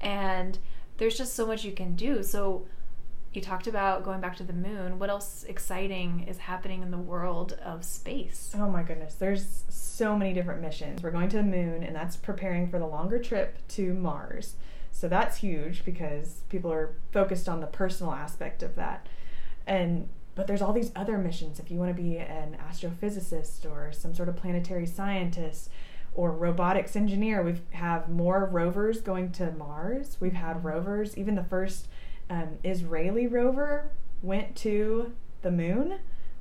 And 0.00 0.58
there's 0.98 1.16
just 1.16 1.34
so 1.34 1.46
much 1.46 1.64
you 1.64 1.72
can 1.72 1.96
do. 1.96 2.22
So 2.22 2.66
you 3.32 3.40
talked 3.40 3.66
about 3.66 4.04
going 4.04 4.20
back 4.20 4.36
to 4.36 4.44
the 4.44 4.52
moon. 4.52 4.98
What 4.98 5.08
else 5.08 5.44
exciting 5.48 6.26
is 6.28 6.38
happening 6.38 6.82
in 6.82 6.90
the 6.90 6.98
world 6.98 7.52
of 7.64 7.84
space? 7.84 8.54
Oh 8.54 8.68
my 8.68 8.82
goodness, 8.82 9.14
there's 9.14 9.64
so 9.68 10.16
many 10.16 10.32
different 10.34 10.60
missions. 10.60 11.02
We're 11.02 11.10
going 11.10 11.30
to 11.30 11.38
the 11.38 11.42
moon, 11.42 11.82
and 11.82 11.96
that's 11.96 12.16
preparing 12.16 12.68
for 12.68 12.78
the 12.78 12.86
longer 12.86 13.18
trip 13.18 13.56
to 13.68 13.94
Mars. 13.94 14.56
So 14.90 15.08
that's 15.08 15.38
huge 15.38 15.84
because 15.84 16.42
people 16.50 16.70
are 16.70 16.94
focused 17.10 17.48
on 17.48 17.60
the 17.60 17.66
personal 17.66 18.12
aspect 18.12 18.62
of 18.62 18.74
that. 18.76 19.08
And 19.66 20.08
but 20.34 20.46
there's 20.46 20.62
all 20.62 20.72
these 20.72 20.92
other 20.96 21.18
missions 21.18 21.60
if 21.60 21.70
you 21.70 21.78
want 21.78 21.94
to 21.94 22.02
be 22.02 22.16
an 22.16 22.56
astrophysicist 22.70 23.70
or 23.70 23.92
some 23.92 24.14
sort 24.14 24.28
of 24.28 24.36
planetary 24.36 24.86
scientist 24.86 25.70
or 26.14 26.30
robotics 26.32 26.94
engineer. 26.96 27.42
We 27.42 27.56
have 27.70 28.08
more 28.08 28.46
rovers 28.46 29.00
going 29.00 29.32
to 29.32 29.50
Mars. 29.52 30.16
We've 30.20 30.32
had 30.34 30.64
rovers, 30.64 31.16
even 31.16 31.34
the 31.34 31.44
first 31.44 31.88
um, 32.28 32.58
Israeli 32.64 33.26
rover 33.26 33.90
went 34.22 34.54
to 34.56 35.12
the 35.42 35.50
moon, 35.50 35.98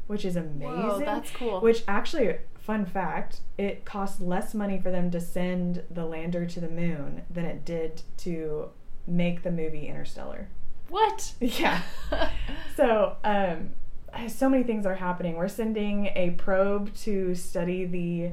which 0.08 0.26
is 0.26 0.36
amazing. 0.36 0.78
Whoa, 0.78 1.00
that's 1.00 1.32
cool. 1.32 1.62
Which 1.62 1.84
actually, 1.88 2.36
fun 2.60 2.86
fact, 2.86 3.42
it 3.58 3.86
cost 3.86 4.22
less 4.22 4.54
money 4.54 4.80
for 4.80 4.92
them 4.92 5.10
to 5.12 5.20
send 5.20 5.84
the 5.90 6.06
lander 6.06 6.46
to 6.46 6.60
the 6.60 6.70
moon 6.70 7.24
than 7.30 7.46
it 7.46 7.66
did 7.66 8.04
to 8.18 8.70
make 9.08 9.44
the 9.44 9.52
movie 9.52 9.88
Interstellar. 9.88 10.48
what? 10.90 11.34
Yeah. 11.40 11.82
So, 12.76 13.16
um, 13.24 13.72
so 14.28 14.50
many 14.50 14.64
things 14.64 14.86
are 14.86 14.96
happening. 14.96 15.36
We're 15.38 15.48
sending 15.48 16.08
a 16.16 16.32
probe 16.32 16.94
to 16.98 17.34
study 17.36 17.86
the 17.86 18.32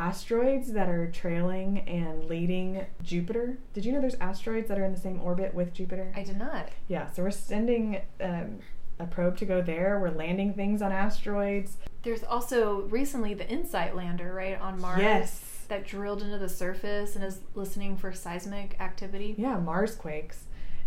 asteroids 0.00 0.72
that 0.72 0.88
are 0.88 1.10
trailing 1.10 1.80
and 1.80 2.24
leading 2.24 2.86
Jupiter. 3.02 3.58
Did 3.74 3.84
you 3.84 3.92
know 3.92 4.00
there's 4.00 4.14
asteroids 4.14 4.68
that 4.68 4.78
are 4.78 4.84
in 4.84 4.92
the 4.92 5.00
same 5.00 5.20
orbit 5.20 5.54
with 5.54 5.74
Jupiter? 5.74 6.10
I 6.16 6.22
did 6.22 6.38
not. 6.38 6.70
Yeah, 6.88 7.10
so 7.10 7.22
we're 7.22 7.30
sending 7.30 8.00
um, 8.18 8.60
a 8.98 9.04
probe 9.04 9.36
to 9.38 9.44
go 9.44 9.60
there. 9.60 10.00
We're 10.00 10.10
landing 10.10 10.54
things 10.54 10.80
on 10.80 10.90
asteroids. 10.90 11.76
There's 12.02 12.24
also 12.24 12.80
recently 12.88 13.34
the 13.34 13.46
InSight 13.46 13.94
lander, 13.94 14.32
right, 14.32 14.58
on 14.58 14.80
Mars. 14.80 15.02
Yes. 15.02 15.46
That 15.68 15.86
drilled 15.86 16.22
into 16.22 16.38
the 16.38 16.48
surface 16.48 17.14
and 17.14 17.22
is 17.22 17.40
listening 17.54 17.98
for 17.98 18.12
seismic 18.12 18.76
activity. 18.80 19.34
Yeah, 19.36 19.58
Mars 19.58 19.94
quakes. 19.94 20.44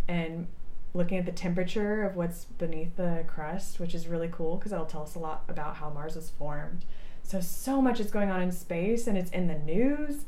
And 0.07 0.47
looking 0.95 1.19
at 1.19 1.25
the 1.25 1.31
temperature 1.31 2.03
of 2.03 2.15
what's 2.15 2.45
beneath 2.45 2.95
the 2.97 3.23
crust, 3.27 3.79
which 3.79 3.93
is 3.93 4.07
really 4.07 4.29
cool 4.31 4.57
because 4.57 4.71
that'll 4.71 4.87
tell 4.87 5.03
us 5.03 5.15
a 5.15 5.19
lot 5.19 5.43
about 5.47 5.75
how 5.75 5.91
Mars 5.91 6.15
was 6.15 6.31
formed. 6.31 6.83
So, 7.23 7.39
so 7.39 7.81
much 7.81 7.99
is 7.99 8.11
going 8.11 8.29
on 8.29 8.41
in 8.41 8.51
space 8.51 9.07
and 9.07 9.17
it's 9.17 9.31
in 9.31 9.47
the 9.47 9.57
news. 9.57 10.25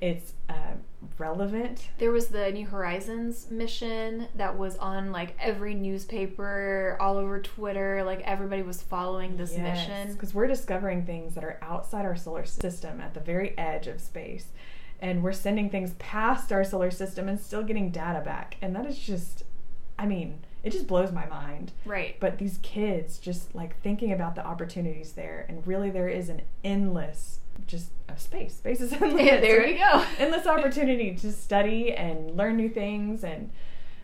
It's 0.00 0.34
uh, 0.48 0.74
relevant. 1.18 1.88
There 1.98 2.12
was 2.12 2.28
the 2.28 2.50
New 2.52 2.66
Horizons 2.66 3.50
mission 3.50 4.28
that 4.36 4.56
was 4.56 4.76
on 4.76 5.10
like 5.10 5.36
every 5.40 5.74
newspaper, 5.74 6.96
all 7.00 7.16
over 7.16 7.40
Twitter. 7.40 8.04
Like 8.04 8.20
everybody 8.20 8.62
was 8.62 8.80
following 8.80 9.36
this 9.36 9.56
mission. 9.56 10.12
Because 10.12 10.34
we're 10.34 10.46
discovering 10.46 11.04
things 11.04 11.34
that 11.34 11.44
are 11.44 11.58
outside 11.62 12.04
our 12.04 12.16
solar 12.16 12.44
system 12.44 13.00
at 13.00 13.14
the 13.14 13.20
very 13.20 13.56
edge 13.58 13.88
of 13.88 14.00
space. 14.00 14.46
And 15.00 15.22
we're 15.22 15.32
sending 15.32 15.68
things 15.68 15.94
past 15.98 16.52
our 16.52 16.64
solar 16.64 16.90
system 16.90 17.28
and 17.28 17.40
still 17.40 17.62
getting 17.62 17.90
data 17.90 18.20
back. 18.20 18.56
And 18.62 18.74
that 18.76 18.86
is 18.86 18.98
just, 18.98 19.44
I 19.98 20.06
mean, 20.06 20.40
it 20.62 20.70
just 20.72 20.86
blows 20.86 21.12
my 21.12 21.26
mind. 21.26 21.72
Right. 21.84 22.16
But 22.20 22.38
these 22.38 22.58
kids 22.62 23.18
just 23.18 23.54
like 23.54 23.80
thinking 23.80 24.12
about 24.12 24.34
the 24.34 24.44
opportunities 24.44 25.12
there. 25.12 25.46
And 25.48 25.66
really, 25.66 25.90
there 25.90 26.08
is 26.08 26.28
an 26.28 26.42
endless, 26.64 27.40
just 27.66 27.90
uh, 28.08 28.16
space. 28.16 28.56
Space 28.56 28.80
is 28.80 28.92
endless. 29.00 29.22
Yeah, 29.22 29.40
there 29.40 29.60
right? 29.60 29.74
you 29.74 29.78
go. 29.78 30.04
endless 30.18 30.46
opportunity 30.46 31.14
to 31.14 31.32
study 31.32 31.92
and 31.92 32.36
learn 32.36 32.56
new 32.56 32.68
things 32.68 33.22
and 33.22 33.50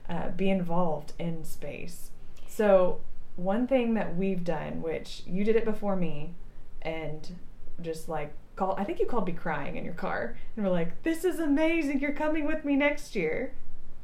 uh, 0.09 0.31
be 0.31 0.51
involved 0.51 1.13
in 1.19 1.45
space. 1.45 2.11
So, 2.47 3.01
one 3.37 3.67
thing 3.67 3.95
that 3.95 4.17
we've 4.17 4.45
done, 4.45 4.81
which 4.81 5.23
you 5.27 5.45
did 5.45 5.57
it 5.57 5.65
before 5.65 5.97
me, 5.97 6.35
and 6.83 7.37
just 7.81 8.09
like 8.09 8.33
call, 8.55 8.77
I 8.79 8.85
think 8.85 9.01
you 9.01 9.07
called 9.07 9.27
me 9.27 9.33
crying 9.33 9.77
in 9.77 9.85
your 9.85 9.95
car, 9.95 10.37
and 10.57 10.65
we're 10.65 10.71
like, 10.71 11.03
"This 11.03 11.25
is 11.25 11.41
amazing! 11.41 11.99
You're 11.99 12.13
coming 12.13 12.47
with 12.47 12.65
me 12.65 12.77
next 12.77 13.17
year." 13.17 13.55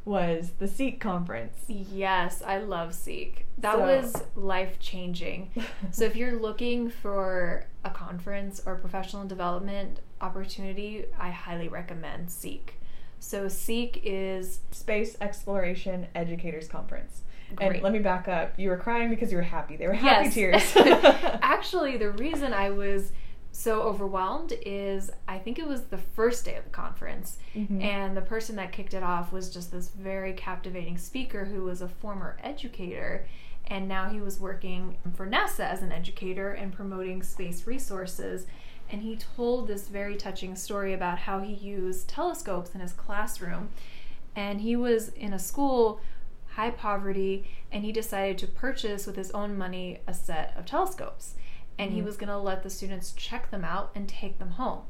Was 0.05 0.53
the 0.59 0.67
SEEC 0.67 0.99
conference? 0.99 1.59
Yes, 1.69 2.43
I 2.45 2.59
love 2.59 2.91
SEEC. 2.93 3.45
That 3.59 3.75
So- 3.75 3.81
was 3.81 4.25
life 4.35 4.79
changing. 4.81 5.51
so 5.91 6.05
if 6.05 6.17
you're 6.17 6.39
looking 6.41 6.89
for 6.89 7.67
a 7.85 7.91
conference 7.91 8.63
or 8.65 8.77
professional 8.77 9.27
development 9.27 10.01
opportunity, 10.21 11.05
I 11.19 11.31
highly 11.31 11.69
recommend 11.69 12.29
SEEC. 12.29 12.61
So 13.19 13.47
SEEC 13.47 14.01
is 14.03 14.61
Space 14.71 15.17
Exploration 15.21 16.07
Educators 16.15 16.67
Conference. 16.69 17.21
Great. 17.55 17.73
And 17.75 17.83
let 17.83 17.93
me 17.93 17.99
back 17.99 18.29
up. 18.29 18.55
You 18.59 18.71
were 18.71 18.77
crying 18.79 19.11
because 19.11 19.31
you 19.31 19.37
were 19.37 19.43
happy. 19.43 19.77
They 19.77 19.87
were 19.87 19.93
happy 19.93 20.27
Yes. 20.27 20.35
tears. 20.35 20.73
Actually, 21.43 21.97
the 21.99 22.11
reason 22.13 22.55
I 22.55 22.71
was 22.71 23.13
so 23.61 23.83
overwhelmed 23.83 24.55
is 24.65 25.11
I 25.29 25.39
think 25.39 25.59
it 25.59 25.67
was 25.69 25.83
the 25.85 25.99
first 25.99 26.45
day 26.47 26.55
of 26.57 26.65
the 26.65 26.71
conference, 26.71 27.39
Mhm. 27.55 27.83
and 27.83 28.17
the 28.17 28.23
person 28.23 28.57
that 28.57 28.73
kicked 28.73 28.95
it 28.95 29.03
off 29.03 29.33
was 29.33 29.53
just 29.53 29.71
this 29.71 29.89
very 29.91 30.33
captivating 30.33 30.97
speaker 30.97 31.45
who 31.45 31.65
was 31.65 31.83
a 31.83 31.89
former 31.89 32.39
educator, 32.43 33.27
and 33.67 33.87
now 33.87 34.09
he 34.09 34.21
was 34.21 34.41
working 34.41 34.97
for 35.15 35.27
NASA 35.27 35.61
as 35.61 35.83
an 35.83 35.93
educator 35.93 36.53
and 36.53 36.73
promoting 36.73 37.23
space 37.23 37.67
resources. 37.67 38.47
And 38.91 39.03
he 39.03 39.17
told 39.17 39.69
this 39.69 39.89
very 39.89 40.17
touching 40.17 40.57
story 40.57 40.93
about 40.95 41.19
how 41.19 41.41
he 41.41 41.53
used 41.53 42.09
telescopes 42.09 42.75
in 42.75 42.81
his 42.81 42.93
classroom. 42.93 43.69
And 44.35 44.63
he 44.63 44.75
was 44.75 45.11
in 45.11 45.33
a 45.33 45.39
school, 45.39 46.01
high 46.57 46.71
poverty, 46.71 47.45
and 47.71 47.85
he 47.85 47.93
decided 47.93 48.39
to 48.39 48.47
purchase 48.49 49.07
with 49.07 49.17
his 49.17 49.31
own 49.33 49.57
money 49.57 50.01
a 50.07 50.15
set 50.15 50.55
of 50.57 50.65
telescopes. 50.67 51.35
And 51.81 51.93
he 51.93 52.01
Mhm. 52.01 52.05
was 52.05 52.17
going 52.19 52.29
to 52.29 52.37
let 52.39 52.63
the 52.63 52.71
students 52.71 53.13
check 53.13 53.51
them 53.51 53.65
out 53.65 53.91
and 53.95 54.09
take 54.09 54.39
them 54.39 54.51
home. 54.53 54.83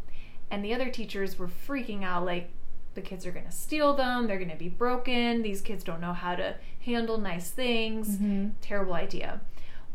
And 0.50 0.64
the 0.64 0.74
other 0.74 0.90
teachers 0.90 1.38
were 1.38 1.46
freaking 1.48 2.02
out 2.02 2.24
like, 2.24 2.50
the 2.94 3.00
kids 3.00 3.24
are 3.24 3.30
going 3.30 3.46
to 3.46 3.52
steal 3.52 3.94
them, 3.94 4.26
they're 4.26 4.36
going 4.38 4.50
to 4.50 4.56
be 4.56 4.68
broken, 4.68 5.42
these 5.42 5.60
kids 5.60 5.84
don't 5.84 6.00
know 6.00 6.12
how 6.12 6.34
to 6.34 6.56
handle 6.84 7.18
nice 7.18 7.50
things. 7.52 8.18
Mhm. 8.18 8.52
Terrible 8.60 8.94
idea. 8.94 9.40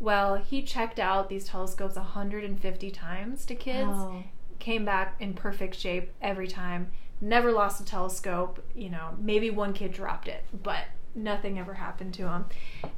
Well, 0.00 0.36
he 0.36 0.62
checked 0.62 0.98
out 0.98 1.28
these 1.28 1.44
telescopes 1.46 1.96
150 1.96 2.90
times 2.90 3.44
to 3.46 3.54
kids 3.54 3.88
Wow. 3.90 4.24
came 4.58 4.86
back 4.86 5.16
in 5.20 5.34
perfect 5.34 5.74
shape 5.74 6.10
every 6.22 6.48
time. 6.48 6.90
Never 7.20 7.52
lost 7.52 7.80
a 7.80 7.84
telescope. 7.84 8.64
You 8.74 8.88
know, 8.88 9.14
maybe 9.18 9.50
one 9.50 9.74
kid 9.74 9.92
dropped 9.92 10.28
it, 10.28 10.44
but 10.62 10.84
nothing 11.16 11.58
ever 11.58 11.74
happened 11.74 12.14
to 12.14 12.28
him. 12.28 12.44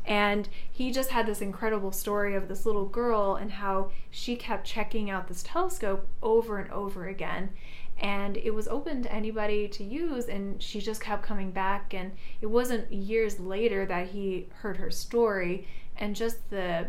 And 0.04 0.48
he 0.70 0.90
just 0.90 1.10
had 1.10 1.26
this 1.26 1.40
incredible 1.40 1.92
story 1.92 2.34
of 2.34 2.48
this 2.48 2.66
little 2.66 2.86
girl 2.86 3.36
and 3.36 3.52
how 3.52 3.90
she 4.10 4.36
kept 4.36 4.66
checking 4.66 5.08
out 5.08 5.28
this 5.28 5.42
telescope 5.42 6.06
over 6.22 6.58
and 6.58 6.70
over 6.70 7.06
again. 7.06 7.50
And 8.00 8.36
it 8.36 8.54
was 8.54 8.68
open 8.68 9.02
to 9.02 9.12
anybody 9.12 9.66
to 9.68 9.82
use, 9.82 10.28
and 10.28 10.62
she 10.62 10.80
just 10.80 11.00
kept 11.00 11.24
coming 11.24 11.50
back. 11.50 11.92
And 11.92 12.12
it 12.40 12.46
wasn't 12.46 12.92
years 12.92 13.40
later 13.40 13.84
that 13.86 14.08
he 14.08 14.48
heard 14.60 14.76
her 14.76 14.90
story 14.90 15.66
and 15.96 16.14
just 16.14 16.48
the 16.50 16.88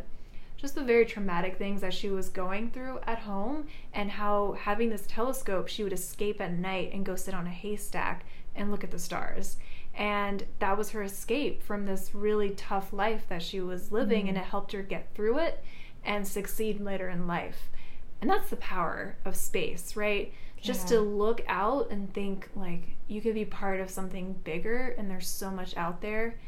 just 0.57 0.75
the 0.75 0.83
very 0.83 1.05
traumatic 1.05 1.57
things 1.57 1.79
that 1.79 1.93
she 1.93 2.09
was 2.09 2.27
going 2.27 2.69
through 2.69 2.99
at 3.07 3.19
home 3.19 3.65
and 3.93 4.11
how 4.11 4.57
having 4.59 4.89
this 4.89 5.05
telescope 5.07 5.69
she 5.69 5.85
would 5.85 5.93
escape 5.93 6.41
at 6.41 6.51
night 6.51 6.91
and 6.91 7.05
go 7.05 7.15
sit 7.15 7.33
on 7.33 7.47
a 7.47 7.49
haystack 7.49 8.25
and 8.55 8.69
look 8.69 8.83
at 8.83 8.91
the 8.91 8.99
stars 8.99 9.55
and 9.99 10.45
that 10.59 10.77
was 10.77 10.91
her 10.91 11.03
escape 11.03 11.61
from 11.61 11.85
this 11.85 12.15
really 12.15 12.51
tough 12.51 12.93
life 12.93 13.25
that 13.27 13.43
she 13.43 13.59
was 13.59 13.91
living 13.91 14.29
and 14.29 14.37
mm-hmm. 14.37 14.45
it 14.45 14.49
helped 14.49 14.71
her 14.71 14.81
get 14.81 15.13
through 15.13 15.37
it 15.37 15.61
and 16.05 16.25
succeed 16.25 16.79
later 16.79 17.09
in 17.09 17.27
life. 17.27 17.69
And 18.21 18.29
that's 18.29 18.49
the 18.49 18.55
power 18.55 19.17
of 19.25 19.35
space 19.35 19.97
right? 19.97 20.33
Just 20.61 20.87
to 20.89 20.99
look 20.99 21.41
out 21.47 21.89
and 21.89 22.13
think 22.13 22.49
like 22.55 22.95
you 23.07 23.21
could 23.21 23.33
be 23.33 23.45
part 23.45 23.81
of 23.81 23.89
something 23.89 24.33
bigger 24.43 24.95
and 24.97 25.11
there's 25.11 25.27
so 25.27 25.51
much 25.51 25.75
out 25.75 26.01
there. 26.01 26.39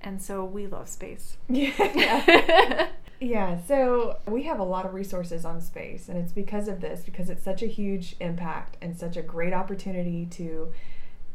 And 0.00 0.20
so 0.20 0.44
we 0.44 0.66
love 0.66 0.88
space. 0.88 1.36
Yeah. 1.48 2.88
yeah, 3.20 3.58
so 3.66 4.18
we 4.26 4.42
have 4.44 4.58
a 4.58 4.64
lot 4.64 4.84
of 4.84 4.94
resources 4.94 5.46
on 5.46 5.62
space, 5.62 6.10
and 6.10 6.18
it's 6.18 6.32
because 6.32 6.68
of 6.68 6.82
this, 6.82 7.02
because 7.02 7.30
it's 7.30 7.42
such 7.42 7.62
a 7.62 7.66
huge 7.66 8.14
impact 8.20 8.76
and 8.82 8.96
such 8.96 9.16
a 9.16 9.22
great 9.22 9.54
opportunity 9.54 10.26
to 10.32 10.70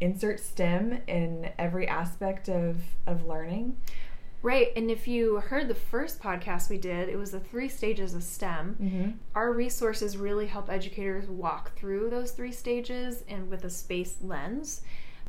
insert 0.01 0.39
STEM 0.39 1.01
in 1.07 1.51
every 1.57 1.87
aspect 1.87 2.49
of, 2.49 2.77
of 3.07 3.25
learning. 3.25 3.77
Right. 4.43 4.69
And 4.75 4.89
if 4.89 5.07
you 5.07 5.35
heard 5.35 5.67
the 5.67 5.75
first 5.75 6.19
podcast 6.19 6.69
we 6.69 6.79
did, 6.79 7.09
it 7.09 7.15
was 7.15 7.29
the 7.29 7.39
three 7.39 7.69
stages 7.69 8.15
of 8.15 8.23
STEM. 8.23 8.75
Mm-hmm. 8.81 9.11
Our 9.35 9.53
resources 9.53 10.17
really 10.17 10.47
help 10.47 10.69
educators 10.69 11.27
walk 11.27 11.75
through 11.75 12.09
those 12.09 12.31
three 12.31 12.51
stages 12.51 13.23
and 13.27 13.49
with 13.49 13.63
a 13.63 13.69
space 13.69 14.17
lens. 14.21 14.81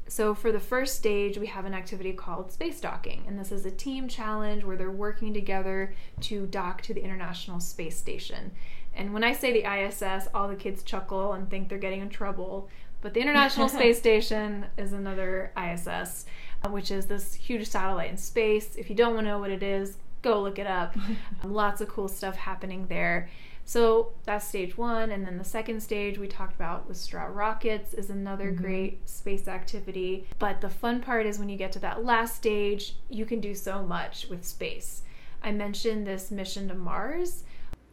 So, 0.08 0.34
for 0.34 0.50
the 0.50 0.60
first 0.60 0.96
stage, 0.96 1.38
we 1.38 1.46
have 1.46 1.64
an 1.64 1.74
activity 1.74 2.12
called 2.12 2.50
space 2.50 2.80
docking, 2.80 3.22
and 3.26 3.38
this 3.38 3.52
is 3.52 3.64
a 3.64 3.70
team 3.70 4.08
challenge 4.08 4.64
where 4.64 4.76
they're 4.76 4.90
working 4.90 5.32
together 5.32 5.94
to 6.22 6.46
dock 6.46 6.82
to 6.82 6.94
the 6.94 7.02
International 7.02 7.60
Space 7.60 7.96
Station. 7.96 8.50
And 8.94 9.14
when 9.14 9.24
I 9.24 9.32
say 9.32 9.52
the 9.52 9.64
ISS, 9.64 10.28
all 10.34 10.48
the 10.48 10.56
kids 10.56 10.82
chuckle 10.82 11.32
and 11.32 11.48
think 11.48 11.68
they're 11.68 11.78
getting 11.78 12.00
in 12.00 12.10
trouble. 12.10 12.68
But 13.02 13.12
the 13.12 13.20
International 13.20 13.68
Space 13.68 13.98
Station 13.98 14.66
is 14.78 14.94
another 14.94 15.52
ISS, 15.56 16.24
uh, 16.64 16.70
which 16.70 16.90
is 16.90 17.06
this 17.06 17.34
huge 17.34 17.68
satellite 17.68 18.10
in 18.10 18.16
space. 18.16 18.76
If 18.76 18.88
you 18.88 18.96
don't 18.96 19.14
want 19.14 19.26
to 19.26 19.32
know 19.32 19.38
what 19.38 19.50
it 19.50 19.62
is, 19.62 19.98
go 20.22 20.40
look 20.40 20.58
it 20.58 20.66
up. 20.66 20.96
Lots 21.44 21.82
of 21.82 21.88
cool 21.88 22.08
stuff 22.08 22.36
happening 22.36 22.86
there. 22.86 23.28
So 23.64 24.12
that's 24.24 24.46
stage 24.46 24.76
one. 24.76 25.10
And 25.10 25.26
then 25.26 25.38
the 25.38 25.44
second 25.44 25.82
stage 25.82 26.18
we 26.18 26.28
talked 26.28 26.54
about 26.54 26.88
was 26.88 27.00
Straw 27.00 27.26
Rockets 27.26 27.94
is 27.94 28.10
another 28.10 28.50
mm-hmm. 28.50 28.62
great 28.62 29.08
space 29.08 29.46
activity. 29.46 30.26
But 30.38 30.60
the 30.60 30.70
fun 30.70 31.00
part 31.00 31.26
is 31.26 31.38
when 31.38 31.48
you 31.48 31.56
get 31.56 31.72
to 31.72 31.78
that 31.80 32.04
last 32.04 32.36
stage, 32.36 32.96
you 33.08 33.24
can 33.24 33.40
do 33.40 33.54
so 33.54 33.82
much 33.82 34.26
with 34.28 34.44
space. 34.44 35.02
I 35.42 35.50
mentioned 35.52 36.06
this 36.06 36.30
mission 36.30 36.68
to 36.68 36.74
Mars. 36.74 37.44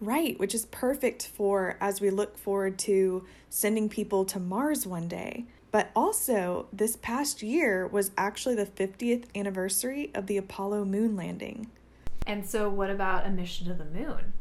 Right, 0.02 0.40
which 0.40 0.56
is 0.56 0.66
perfect 0.68 1.28
for 1.28 1.78
as 1.82 2.00
we 2.00 2.10
look 2.10 2.38
forward 2.38 2.80
to 2.80 3.26
sending 3.50 3.90
people 3.90 4.24
to 4.26 4.40
Mars 4.40 4.88
one 4.88 5.08
day. 5.08 5.46
But 5.72 5.92
also, 5.96 6.68
this 6.74 6.96
past 6.96 7.44
year 7.44 7.86
was 7.86 8.12
actually 8.18 8.56
the 8.56 8.66
50th 8.66 9.26
anniversary 9.36 10.10
of 10.16 10.26
the 10.26 10.38
Apollo 10.38 10.86
moon 10.86 11.16
landing. 11.16 11.70
And 12.26 12.48
so, 12.48 12.70
what 12.70 12.90
about 12.90 13.28
a 13.28 13.30
mission 13.30 13.68
to 13.68 13.74
the 13.74 13.86
moon? 13.86 14.34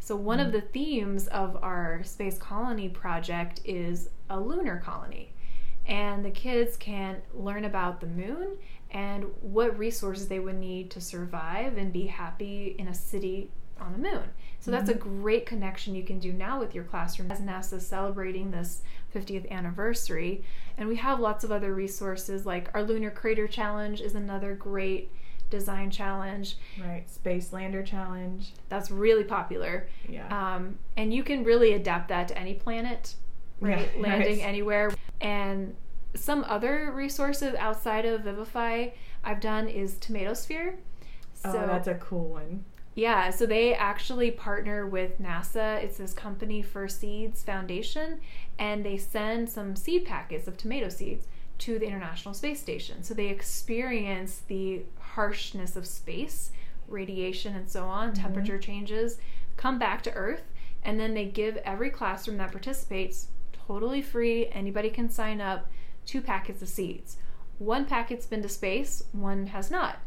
So, 0.00 0.16
one 0.16 0.40
of 0.40 0.52
the 0.52 0.60
themes 0.60 1.28
of 1.28 1.56
our 1.62 2.02
space 2.04 2.36
colony 2.36 2.88
project 2.88 3.60
is 3.64 4.10
a 4.28 4.38
lunar 4.38 4.82
colony. 4.84 5.32
And 5.86 6.24
the 6.24 6.30
kids 6.30 6.76
can 6.76 7.22
learn 7.32 7.64
about 7.64 8.00
the 8.00 8.06
moon 8.06 8.56
and 8.90 9.24
what 9.40 9.78
resources 9.78 10.28
they 10.28 10.38
would 10.38 10.58
need 10.58 10.90
to 10.92 11.00
survive 11.00 11.76
and 11.78 11.92
be 11.92 12.06
happy 12.06 12.74
in 12.78 12.88
a 12.88 12.94
city 12.94 13.50
on 13.80 13.92
the 13.92 13.98
moon. 13.98 14.30
So, 14.64 14.70
that's 14.70 14.88
a 14.88 14.94
mm-hmm. 14.94 15.20
great 15.20 15.44
connection 15.44 15.94
you 15.94 16.04
can 16.04 16.18
do 16.18 16.32
now 16.32 16.58
with 16.58 16.74
your 16.74 16.84
classroom 16.84 17.30
as 17.30 17.40
NASA 17.40 17.74
is 17.74 17.86
celebrating 17.86 18.50
this 18.50 18.82
50th 19.14 19.50
anniversary. 19.50 20.42
And 20.78 20.88
we 20.88 20.96
have 20.96 21.20
lots 21.20 21.44
of 21.44 21.52
other 21.52 21.74
resources 21.74 22.46
like 22.46 22.70
our 22.72 22.82
Lunar 22.82 23.10
Crater 23.10 23.46
Challenge 23.46 24.00
is 24.00 24.14
another 24.14 24.54
great 24.54 25.10
design 25.50 25.90
challenge. 25.90 26.56
Right, 26.80 27.08
Space 27.08 27.52
Lander 27.52 27.82
Challenge. 27.82 28.52
That's 28.68 28.90
really 28.90 29.24
popular. 29.24 29.86
Yeah. 30.08 30.26
Um, 30.28 30.78
and 30.96 31.12
you 31.12 31.22
can 31.22 31.44
really 31.44 31.74
adapt 31.74 32.08
that 32.08 32.28
to 32.28 32.38
any 32.38 32.54
planet, 32.54 33.14
right? 33.60 33.90
Yeah, 33.94 34.02
Landing 34.08 34.38
nice. 34.38 34.46
anywhere. 34.46 34.92
And 35.20 35.76
some 36.14 36.44
other 36.48 36.90
resources 36.92 37.54
outside 37.56 38.04
of 38.04 38.22
Vivify 38.22 38.88
I've 39.22 39.40
done 39.40 39.68
is 39.68 39.96
Tomatosphere. 39.98 40.78
so, 41.34 41.50
oh, 41.50 41.66
that's 41.66 41.88
a 41.88 41.94
cool 41.94 42.28
one. 42.28 42.64
Yeah, 42.94 43.30
so 43.30 43.44
they 43.44 43.74
actually 43.74 44.30
partner 44.30 44.86
with 44.86 45.20
NASA. 45.20 45.82
It's 45.82 45.98
this 45.98 46.12
company 46.12 46.62
First 46.62 47.00
Seeds 47.00 47.42
Foundation, 47.42 48.20
and 48.58 48.84
they 48.84 48.96
send 48.96 49.50
some 49.50 49.74
seed 49.74 50.04
packets 50.04 50.46
of 50.46 50.56
tomato 50.56 50.88
seeds 50.88 51.26
to 51.58 51.78
the 51.78 51.86
International 51.86 52.34
Space 52.34 52.60
Station. 52.60 53.02
So 53.02 53.12
they 53.14 53.28
experience 53.28 54.42
the 54.46 54.82
harshness 54.98 55.74
of 55.74 55.86
space, 55.86 56.52
radiation, 56.88 57.56
and 57.56 57.68
so 57.68 57.84
on, 57.84 58.12
mm-hmm. 58.12 58.22
temperature 58.22 58.58
changes, 58.58 59.18
come 59.56 59.78
back 59.78 60.02
to 60.02 60.12
Earth, 60.12 60.44
and 60.84 61.00
then 61.00 61.14
they 61.14 61.24
give 61.24 61.56
every 61.58 61.90
classroom 61.90 62.36
that 62.38 62.52
participates 62.52 63.28
totally 63.66 64.02
free, 64.02 64.48
anybody 64.48 64.90
can 64.90 65.08
sign 65.08 65.40
up, 65.40 65.70
two 66.06 66.20
packets 66.20 66.62
of 66.62 66.68
seeds. 66.68 67.16
One 67.58 67.86
packet's 67.86 68.26
been 68.26 68.42
to 68.42 68.48
space, 68.48 69.02
one 69.12 69.48
has 69.48 69.70
not. 69.70 70.00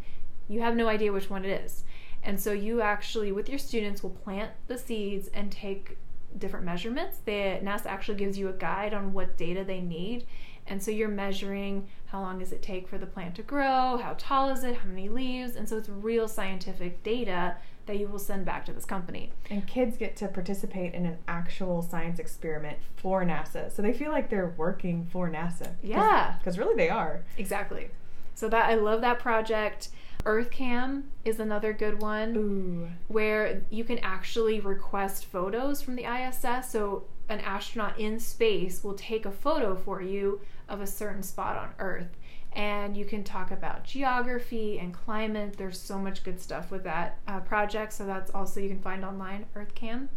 You 0.48 0.62
have 0.62 0.76
no 0.76 0.88
idea 0.88 1.12
which 1.12 1.30
one 1.30 1.44
it 1.44 1.66
is. 1.66 1.84
And 2.28 2.40
so 2.40 2.52
you 2.52 2.82
actually, 2.82 3.32
with 3.32 3.50
your 3.50 3.58
students, 3.58 4.04
will 4.04 4.12
plant 4.12 4.52
the 4.68 4.78
seeds 4.78 5.30
and 5.34 5.52
take 5.52 5.98
different 6.38 6.66
measurements. 6.66 7.18
The 7.26 7.60
NASA 7.64 7.88
actually 7.88 8.18
gives 8.18 8.38
you 8.38 8.50
a 8.50 8.54
guide 8.54 8.94
on 8.94 9.14
what 9.14 9.38
data 9.38 9.64
they 9.64 9.82
need 9.82 10.26
and 10.68 10.82
so 10.82 10.92
you're 10.92 11.08
measuring 11.08 11.88
how 12.08 12.22
long 12.22 12.40
does 12.40 12.52
it 12.52 12.62
take 12.62 12.88
for 12.88 12.98
the 12.98 13.06
plant 13.06 13.36
to 13.36 13.42
grow, 13.42 13.98
how 13.98 14.16
tall 14.18 14.50
is 14.50 14.64
it, 14.64 14.78
how 14.78 14.88
many 14.88 15.10
leaves, 15.10 15.56
and 15.56 15.68
so 15.68 15.78
it's 15.78 15.90
real 15.90 16.28
scientific 16.28 17.04
data 17.04 17.56
that 17.86 17.98
you 17.98 18.08
will 18.08 18.20
send 18.20 18.46
back 18.46 18.66
to 18.66 18.74
this 18.74 18.86
company. 18.86 19.32
And 19.50 19.66
kids 19.66 19.96
get 19.96 20.16
to 20.18 20.28
participate 20.28 20.94
in 20.94 21.06
an 21.06 21.18
actual 21.28 21.82
science 21.82 22.20
experiment 22.20 22.78
for 22.98 23.24
NASA. 23.24 23.72
So 23.72 23.82
they 23.82 23.94
feel 23.94 24.12
like 24.12 24.30
they're 24.30 24.54
working 24.58 25.08
for 25.10 25.30
NASA. 25.30 25.74
Yeah. 25.82 26.36
Because 26.38 26.58
really 26.58 26.76
they 26.76 26.90
are. 26.90 27.24
Exactly. 27.38 27.90
So 28.36 28.50
that 28.50 28.70
I 28.70 28.76
love 28.76 29.02
that 29.02 29.20
project. 29.20 29.90
EarthKam 30.28 31.04
is 31.24 31.40
another 31.40 31.72
good 31.72 32.02
one 32.02 32.36
Ooh. 32.36 32.90
where 33.08 33.62
you 33.70 33.86
can 33.86 33.98
actually 34.00 34.60
request 34.60 35.26
photos 35.26 35.82
from 35.82 35.96
the 35.96 36.04
ISS. 36.04 36.70
So 36.70 37.06
an 37.30 37.40
astronaut 37.40 37.98
in 37.98 38.20
space 38.20 38.84
will 38.84 38.94
take 38.94 39.26
a 39.26 39.32
photo 39.32 39.74
for 39.74 40.02
you 40.02 40.42
of 40.68 40.82
a 40.82 40.88
certain 40.88 41.24
spot 41.24 41.56
on 41.56 41.70
Earth. 41.80 42.18
And 42.52 42.98
you 42.98 43.06
can 43.06 43.24
talk 43.24 43.52
about 43.52 43.86
geography 43.86 44.80
and 44.80 44.94
climate. 44.94 45.56
There's 45.58 45.80
so 45.80 45.98
much 45.98 46.26
good 46.26 46.42
stuff 46.42 46.72
with 46.72 46.84
that 46.84 47.20
uh, 47.30 47.40
project. 47.40 47.94
So 47.94 48.06
that's 48.06 48.30
also 48.32 48.60
you 48.60 48.68
can 48.68 48.82
find 48.82 49.06
online, 49.06 49.46
EarthKam. 49.56 50.10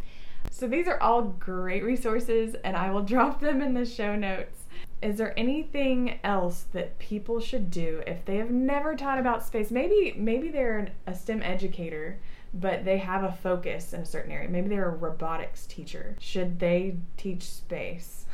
So 0.49 0.67
these 0.67 0.87
are 0.87 1.01
all 1.01 1.21
great 1.21 1.83
resources, 1.85 2.55
and 2.65 2.75
I 2.75 2.89
will 2.89 3.03
drop 3.13 3.39
them 3.39 3.61
in 3.61 3.75
the 3.75 3.85
show 3.85 4.17
notes. 4.17 4.65
Is 5.01 5.17
there 5.17 5.37
anything 5.37 6.19
else 6.23 6.65
that 6.73 6.99
people 6.99 7.39
should 7.39 7.71
do 7.71 8.03
if 8.05 8.23
they 8.25 8.37
have 8.37 8.51
never 8.51 8.95
taught 8.95 9.17
about 9.17 9.43
space? 9.43 9.71
Maybe 9.71 10.13
maybe 10.15 10.49
they're 10.49 10.89
a 11.07 11.15
STEM 11.15 11.41
educator, 11.41 12.19
but 12.53 12.85
they 12.85 12.99
have 12.99 13.23
a 13.23 13.31
focus 13.31 13.93
in 13.93 14.01
a 14.01 14.05
certain 14.05 14.31
area. 14.31 14.49
Maybe 14.49 14.69
they're 14.69 14.89
a 14.89 14.95
robotics 14.95 15.65
teacher. 15.65 16.15
Should 16.19 16.59
they 16.59 16.97
teach 17.17 17.43
space? 17.43 18.25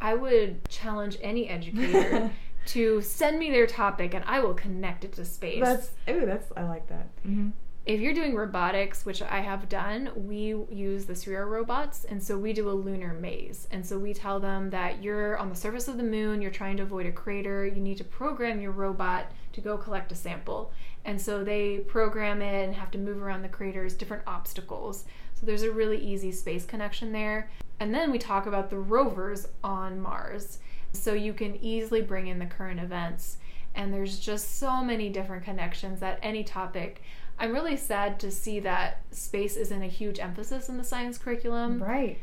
I 0.00 0.14
would 0.14 0.68
challenge 0.68 1.18
any 1.22 1.48
educator 1.48 2.30
to 2.66 3.00
send 3.00 3.38
me 3.38 3.50
their 3.50 3.66
topic 3.66 4.14
and 4.14 4.24
I 4.26 4.40
will 4.40 4.54
connect 4.54 5.04
it 5.04 5.12
to 5.14 5.24
space. 5.24 5.62
That's 5.62 5.90
ooh, 6.08 6.26
that's 6.26 6.52
I 6.56 6.64
like 6.64 6.86
that. 6.88 7.08
Mm-hmm. 7.26 7.50
If 7.86 8.00
you're 8.00 8.12
doing 8.14 8.34
robotics, 8.34 9.06
which 9.06 9.22
I 9.22 9.40
have 9.40 9.70
done, 9.70 10.10
we 10.14 10.54
use 10.70 11.06
the 11.06 11.14
Sphero 11.14 11.48
robots, 11.48 12.04
and 12.04 12.22
so 12.22 12.36
we 12.36 12.52
do 12.52 12.68
a 12.68 12.72
lunar 12.72 13.14
maze. 13.14 13.66
And 13.70 13.84
so 13.84 13.98
we 13.98 14.12
tell 14.12 14.38
them 14.38 14.68
that 14.70 15.02
you're 15.02 15.38
on 15.38 15.48
the 15.48 15.56
surface 15.56 15.88
of 15.88 15.96
the 15.96 16.02
moon, 16.02 16.42
you're 16.42 16.50
trying 16.50 16.76
to 16.76 16.82
avoid 16.82 17.06
a 17.06 17.12
crater, 17.12 17.66
you 17.66 17.80
need 17.80 17.96
to 17.96 18.04
program 18.04 18.60
your 18.60 18.72
robot 18.72 19.32
to 19.54 19.62
go 19.62 19.78
collect 19.78 20.12
a 20.12 20.14
sample. 20.14 20.72
And 21.06 21.20
so 21.20 21.42
they 21.42 21.78
program 21.78 22.42
it 22.42 22.66
and 22.66 22.74
have 22.74 22.90
to 22.90 22.98
move 22.98 23.22
around 23.22 23.42
the 23.42 23.48
craters, 23.48 23.94
different 23.94 24.24
obstacles. 24.26 25.04
So 25.34 25.46
there's 25.46 25.62
a 25.62 25.72
really 25.72 25.98
easy 25.98 26.32
space 26.32 26.66
connection 26.66 27.12
there. 27.12 27.50
And 27.80 27.94
then 27.94 28.10
we 28.10 28.18
talk 28.18 28.44
about 28.44 28.68
the 28.68 28.78
rovers 28.78 29.48
on 29.64 29.98
Mars. 29.98 30.58
So 30.92 31.14
you 31.14 31.32
can 31.32 31.56
easily 31.64 32.02
bring 32.02 32.26
in 32.26 32.38
the 32.38 32.46
current 32.46 32.78
events. 32.78 33.38
And 33.74 33.94
there's 33.94 34.18
just 34.18 34.58
so 34.58 34.84
many 34.84 35.08
different 35.08 35.44
connections 35.44 36.00
that 36.00 36.18
any 36.22 36.44
topic. 36.44 37.02
I'm 37.40 37.52
really 37.52 37.76
sad 37.78 38.20
to 38.20 38.30
see 38.30 38.60
that 38.60 39.00
space 39.12 39.56
isn't 39.56 39.82
a 39.82 39.86
huge 39.88 40.20
emphasis 40.20 40.68
in 40.68 40.76
the 40.76 40.84
science 40.84 41.16
curriculum. 41.16 41.82
Right. 41.82 42.18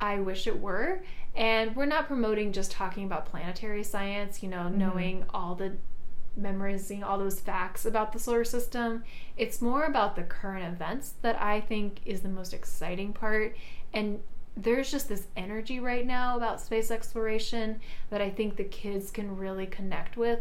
I 0.00 0.18
wish 0.18 0.46
it 0.46 0.58
were. 0.58 1.02
And 1.36 1.76
we're 1.76 1.86
not 1.86 2.06
promoting 2.06 2.52
just 2.52 2.72
talking 2.72 3.04
about 3.04 3.26
planetary 3.26 3.84
science, 3.84 4.42
you 4.42 4.48
know, 4.48 4.62
mm-hmm. 4.62 4.78
knowing 4.78 5.24
all 5.30 5.54
the 5.54 5.76
memorizing 6.34 7.04
all 7.04 7.18
those 7.18 7.38
facts 7.38 7.84
about 7.84 8.14
the 8.14 8.18
solar 8.18 8.44
system. 8.44 9.04
It's 9.36 9.60
more 9.60 9.84
about 9.84 10.16
the 10.16 10.22
current 10.22 10.64
events 10.64 11.14
that 11.20 11.40
I 11.40 11.60
think 11.60 12.00
is 12.06 12.22
the 12.22 12.30
most 12.30 12.54
exciting 12.54 13.12
part. 13.12 13.54
And 13.92 14.20
there's 14.56 14.90
just 14.90 15.08
this 15.08 15.26
energy 15.36 15.80
right 15.80 16.06
now 16.06 16.38
about 16.38 16.62
space 16.62 16.90
exploration 16.90 17.80
that 18.08 18.22
I 18.22 18.30
think 18.30 18.56
the 18.56 18.64
kids 18.64 19.10
can 19.10 19.36
really 19.36 19.66
connect 19.66 20.16
with, 20.16 20.40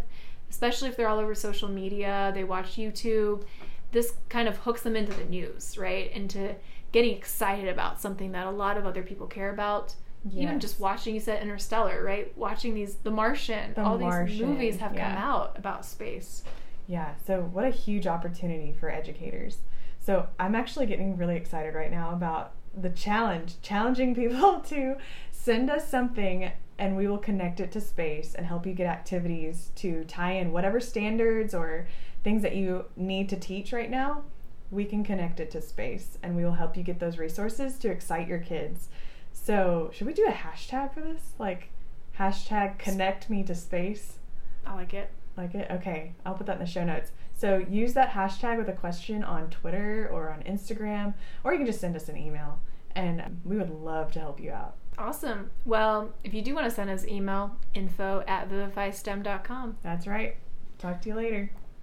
especially 0.50 0.88
if 0.88 0.96
they're 0.96 1.10
all 1.10 1.20
over 1.20 1.36
social 1.36 1.67
media, 1.67 2.32
they 2.34 2.46
watch 2.46 2.78
YouTube. 2.78 3.44
This 3.91 4.13
kind 4.30 4.47
of 4.47 4.58
hooks 4.58 4.82
them 4.82 4.95
into 4.95 5.13
the 5.13 5.25
news, 5.25 5.77
right? 5.77 6.12
Into 6.12 6.56
getting 6.91 7.15
excited 7.15 7.67
about 7.67 8.01
something 8.01 8.32
that 8.34 8.47
a 8.47 8.51
lot 8.51 8.77
of 8.77 8.86
other 8.86 9.04
people 9.04 9.27
care 9.27 9.51
about. 9.51 9.95
Yes. 10.25 10.43
Even 10.43 10.60
just 10.60 10.80
watching, 10.80 11.15
you 11.15 11.21
said 11.21 11.41
Interstellar, 11.41 12.04
right? 12.04 12.36
Watching 12.38 12.73
these, 12.73 12.95
The 12.95 13.12
Martian, 13.12 13.73
the 13.73 13.82
all 13.82 13.97
Martian, 13.97 14.27
these 14.27 14.41
movies 14.41 14.77
have 14.77 14.93
yeah. 14.93 15.10
come 15.10 15.23
out 15.23 15.58
about 15.58 15.86
space. 15.86 16.43
Yeah, 16.88 17.13
so 17.25 17.41
what 17.41 17.65
a 17.65 17.69
huge 17.69 18.06
opportunity 18.06 18.73
for 18.80 18.91
educators. 18.91 19.60
So 19.99 20.27
I'm 20.39 20.56
actually 20.56 20.88
getting 20.88 21.17
really 21.17 21.38
excited 21.38 21.73
right 21.73 21.91
now 21.91 22.12
about 22.12 22.54
the 22.75 22.89
challenge, 22.89 23.56
challenging 23.62 24.13
people 24.21 24.60
to 24.67 24.97
send 25.32 25.69
us 25.69 25.88
something 25.88 26.51
and 26.77 26.97
we 26.97 27.08
will 27.08 27.17
connect 27.17 27.60
it 27.60 27.71
to 27.71 27.80
space 27.80 28.34
and 28.34 28.45
help 28.45 28.65
you 28.65 28.73
get 28.73 28.88
activities 28.88 29.69
to 29.75 30.04
tie 30.06 30.34
in 30.34 30.51
whatever 30.51 30.80
standards 30.80 31.54
or 31.54 31.88
things 32.23 32.41
that 32.41 32.55
you 32.55 32.86
need 32.95 33.29
to 33.29 33.36
teach 33.36 33.73
right 33.73 33.89
now. 33.89 34.23
We 34.69 34.86
can 34.86 35.03
connect 35.03 35.39
it 35.39 35.51
to 35.51 35.62
space 35.62 36.17
and 36.23 36.36
we 36.36 36.43
will 36.43 36.53
help 36.53 36.77
you 36.77 36.84
get 36.84 36.99
those 36.99 37.17
resources 37.17 37.77
to 37.79 37.89
excite 37.89 38.27
your 38.27 38.39
kids. 38.39 38.89
So, 39.34 39.91
should 39.93 40.07
we 40.07 40.13
do 40.13 40.25
a 40.25 40.31
hashtag 40.31 40.93
for 40.93 41.01
this? 41.01 41.34
Like, 41.39 41.69
hashtag 42.17 42.77
connect 42.77 43.29
me 43.29 43.43
to 43.43 43.55
space? 43.55 44.19
I 44.65 44.75
like 44.75 44.93
it. 44.93 45.10
Like 45.38 45.55
it? 45.55 45.69
Okay, 45.71 46.13
I'll 46.25 46.34
put 46.34 46.47
that 46.47 46.57
in 46.57 46.60
the 46.60 46.65
show 46.65 46.84
notes. 46.84 47.12
So 47.34 47.57
use 47.57 47.93
that 47.93 48.12
hashtag 48.12 48.57
with 48.57 48.69
a 48.69 48.73
question 48.73 49.23
on 49.23 49.49
Twitter 49.49 50.10
or 50.12 50.29
on 50.29 50.43
Instagram, 50.43 51.15
or 51.43 51.53
you 51.53 51.57
can 51.57 51.65
just 51.65 51.81
send 51.81 51.95
us 51.95 52.10
an 52.10 52.17
email, 52.17 52.60
and 52.95 53.41
we 53.43 53.57
would 53.57 53.71
love 53.71 54.12
to 54.12 54.19
help 54.19 54.39
you 54.39 54.51
out. 54.51 54.75
Awesome. 54.97 55.49
Well, 55.65 56.13
if 56.23 56.34
you 56.34 56.41
do 56.41 56.53
want 56.53 56.65
to 56.65 56.71
send 56.71 56.89
us 56.89 57.07
email, 57.07 57.57
info 57.73 58.23
at 58.27 58.49
vivifystem.com. 58.49 59.77
That's 59.81 60.05
right. 60.05 60.36
Talk 60.77 61.01
to 61.01 61.10
you 61.10 61.15
later. 61.15 61.51